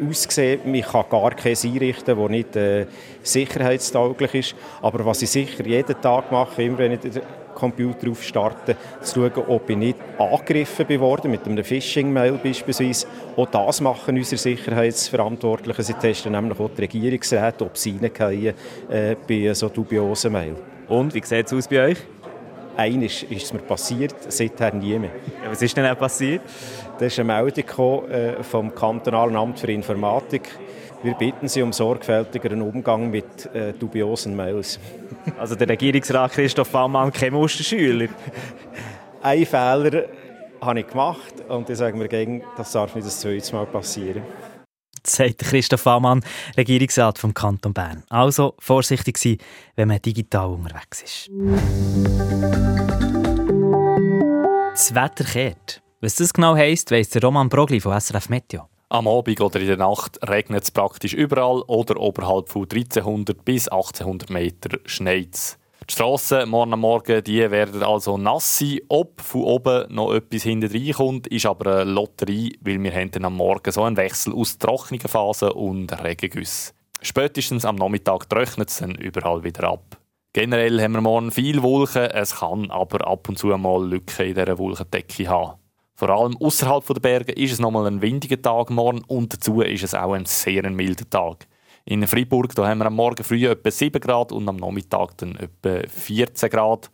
aussehen 0.09 0.61
müssen. 0.64 0.73
Man 0.73 0.83
kann 0.83 1.05
gar 1.11 1.31
keins 1.33 1.64
einrichten, 1.64 2.18
das 2.18 2.31
nicht 2.31 2.57
äh, 2.57 2.87
sicherheitstauglich 3.23 4.35
ist. 4.35 4.55
Aber 4.81 5.05
was 5.05 5.21
ich 5.21 5.31
sicher 5.31 5.64
jeden 5.66 6.01
Tag 6.01 6.33
mache, 6.33 6.62
immer 6.62 6.79
wenn 6.79 6.92
ich 6.92 7.01
den 7.01 7.21
Computer 7.55 8.11
aufstarte, 8.11 8.77
zu 9.03 9.31
schauen, 9.31 9.45
ob 9.49 9.68
ich 9.68 9.77
nicht 9.77 9.99
angegriffen 10.18 10.87
bin 10.87 11.01
worden, 11.01 11.31
mit 11.31 11.45
einem 11.47 11.62
Phishing-Mail 11.62 12.40
beispielsweise. 12.42 13.07
Auch 13.37 13.47
das 13.47 13.83
machen 13.83 14.16
unsere 14.16 14.38
Sicherheitsverantwortlichen. 14.38 15.85
Sie 15.85 15.95
testen 15.95 16.33
nämlich 16.33 16.59
auch 16.59 16.71
die 16.71 16.81
Regierungsräte, 16.81 17.64
ob 17.64 17.77
sie 17.77 17.99
reingehen 18.01 18.55
äh, 18.88 19.16
bei 19.29 19.53
so 19.53 19.68
dubiosen 19.68 20.33
Mail. 20.33 20.57
Und, 20.88 21.14
wie 21.14 21.23
sieht 21.23 21.47
es 21.47 21.53
aus 21.53 21.68
bei 21.68 21.88
euch? 21.88 21.99
Eines 22.77 23.23
ist 23.25 23.45
es 23.45 23.53
mir 23.53 23.61
passiert, 23.61 24.15
seither 24.29 24.75
nie 24.75 24.99
mehr. 24.99 25.11
Ja, 25.43 25.51
was 25.51 25.63
ist 25.63 25.77
denn 25.77 25.87
auch 25.87 25.99
passiert? 25.99 26.43
Da 26.99 27.07
ist 27.07 27.19
eine 27.19 27.33
Meldung 27.33 27.67
gekommen, 27.67 28.11
äh, 28.11 28.43
vom 28.43 28.75
Kantonalen 28.75 29.37
Amt 29.37 29.61
für 29.61 29.71
Informatik. 29.71 30.49
Wir 31.03 31.15
bitten 31.15 31.49
Sie 31.49 31.63
um 31.63 31.73
sorgfältigeren 31.73 32.63
Umgang 32.63 33.11
mit 33.11 33.47
äh, 33.55 33.73
dubiosen 33.73 34.37
Mails. 34.37 34.79
Also 35.39 35.55
der 35.55 35.69
Regierungsrat 35.69 36.33
Christoph 36.33 36.71
Baumann, 36.71 37.13
kein 37.13 37.33
Musterschüler? 37.33 38.09
Ein 39.23 39.47
Fehler 39.47 40.07
habe 40.61 40.81
ich 40.81 40.89
gemacht 40.89 41.35
und 41.49 41.71
ich 41.71 41.79
sage 41.79 41.97
mir 41.97 42.09
gegen, 42.09 42.43
das 42.57 42.73
darf 42.73 42.95
nicht 42.97 43.07
das 43.07 43.21
zweite 43.21 43.55
Mal 43.55 43.67
passieren 43.67 44.23
sagt 45.07 45.38
Christoph 45.38 45.87
Amann, 45.87 46.25
Regierungsrat 46.57 47.19
vom 47.19 47.35
Kanton 47.35 47.73
Bern. 47.73 48.03
Also 48.09 48.55
vorsichtig 48.59 49.19
sein, 49.19 49.38
wenn 49.77 49.88
man 49.88 50.01
digital 50.01 50.51
unterwegs 50.51 51.03
ist. 51.03 51.31
Das 54.73 54.95
Wetter 54.95 55.25
kehrt. 55.25 55.83
Was 56.01 56.17
das 56.17 56.33
genau 56.33 56.57
heisst, 56.57 56.91
weiss 56.91 57.11
der 57.11 57.23
Roman 57.23 57.49
Brogli 57.49 57.79
von 57.79 57.99
SRF 58.01 58.29
Meteo. 58.29 58.69
Am 58.88 59.09
Abend 59.09 59.41
oder 59.41 59.61
in 59.61 59.69
der 59.69 59.77
Nacht 59.77 60.19
regnet 60.29 60.65
es 60.65 60.71
praktisch 60.71 61.15
überall 61.15 61.62
oder 61.62 61.99
oberhalb 61.99 62.49
von 62.49 62.62
1300 62.62 63.45
bis 63.45 63.69
1800 63.69 64.29
Meter 64.29 64.79
schneit 64.85 65.59
die 65.93 65.97
Strassen 65.97 66.49
morgen 66.49 66.81
Morgen 66.81 67.23
die 67.23 67.51
werden 67.51 67.83
also 67.83 68.17
nass 68.17 68.59
sein. 68.59 68.81
Ob 68.89 69.21
von 69.21 69.43
oben 69.43 69.95
noch 69.95 70.15
etwas 70.15 70.43
hinten 70.43 70.73
reinkommt, 70.73 71.27
ist 71.27 71.45
aber 71.45 71.83
eine 71.83 71.91
Lotterie, 71.91 72.57
weil 72.63 72.83
wir 72.83 72.95
haben 72.95 73.23
am 73.23 73.37
Morgen 73.37 73.71
so 73.71 73.83
einen 73.83 73.99
Wechsel 73.99 74.33
aus 74.33 74.57
trockenen 74.57 75.01
Phasen 75.01 75.51
und 75.51 75.93
Regengüssen. 76.03 76.75
Spätestens 77.03 77.67
am 77.67 77.77
Nachmittag 77.77 78.27
trocknet 78.31 78.71
es 78.71 78.79
dann 78.79 78.95
überall 78.95 79.45
wieder 79.45 79.65
ab. 79.65 79.99
Generell 80.33 80.81
haben 80.81 80.93
wir 80.93 81.03
morgen 81.03 81.31
viel 81.31 81.63
Wolken, 81.63 82.11
es 82.11 82.37
kann 82.37 82.71
aber 82.71 83.07
ab 83.07 83.29
und 83.29 83.39
zu 83.39 83.49
mal 83.49 83.87
Lücken 83.87 84.29
in 84.29 84.35
dieser 84.35 84.57
Wolkendecke 84.57 85.29
haben. 85.29 85.59
Vor 85.95 86.09
allem 86.09 86.39
außerhalb 86.39 86.87
der 86.87 87.01
Berge 87.01 87.33
ist 87.33 87.53
es 87.53 87.59
nochmal 87.59 87.87
ein 87.87 88.01
windiger 88.01 88.41
Tag 88.41 88.71
morgen 88.71 89.03
und 89.09 89.35
dazu 89.35 89.61
ist 89.61 89.85
es 89.85 89.95
auch 89.95 90.15
ein 90.15 90.25
sehr 90.25 90.71
milder 90.71 91.09
Tag. 91.11 91.47
In 91.85 92.07
Freiburg 92.07 92.55
da 92.55 92.68
haben 92.68 92.79
wir 92.79 92.87
am 92.87 92.95
Morgen 92.95 93.25
früh 93.25 93.47
etwa 93.47 93.71
7 93.71 94.01
Grad 94.01 94.33
und 94.33 94.49
am 94.49 94.57
Nachmittag 94.57 95.16
dann 95.18 95.37
etwa 95.37 95.88
14 95.88 96.49
Grad. 96.51 96.90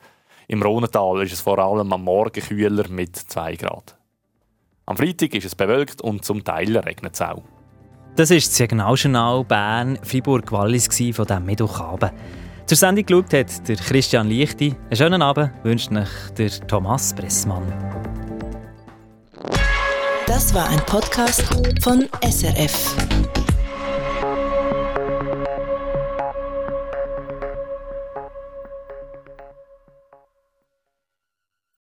Im 0.47 0.63
Rhonental 0.63 1.23
ist 1.23 1.33
es 1.33 1.41
vor 1.43 1.59
allem 1.59 1.93
am 1.93 2.05
Morgen 2.05 2.41
kühler 2.41 2.89
mit 2.89 3.17
2 3.17 3.57
Grad. 3.57 3.99
Am 4.87 4.97
Freitag 4.97 5.35
ist 5.35 5.45
es 5.45 5.55
bewölkt 5.55 6.01
und 6.01 6.25
zum 6.25 6.43
Teil 6.43 6.77
regnet 6.79 7.15
es 7.15 7.21
auch. 7.21 7.43
Das 8.17 8.31
ist 8.31 8.49
das 8.49 8.57
Signaljournal 8.57 9.45
Bern 9.45 9.99
Freiburg-Wallis 10.03 10.87
von 11.15 11.27
diesem 11.27 11.45
Mittwochabend. 11.45 12.13
Zur 12.65 12.77
Sendung 12.77 13.05
geschaut 13.05 13.33
hat 13.33 13.69
der 13.69 13.77
Christian 13.77 14.29
Lichti. 14.29 14.75
Einen 14.85 14.97
schönen 14.97 15.23
Abend 15.23 15.53
wünscht 15.63 15.93
euch 15.93 16.09
der 16.37 16.51
Thomas 16.67 17.15
Bressmann. 17.15 17.63
Das 20.27 20.55
war 20.55 20.69
ein 20.69 20.81
Podcast 20.87 21.43
von 21.83 22.09
SRF. 22.23 23.38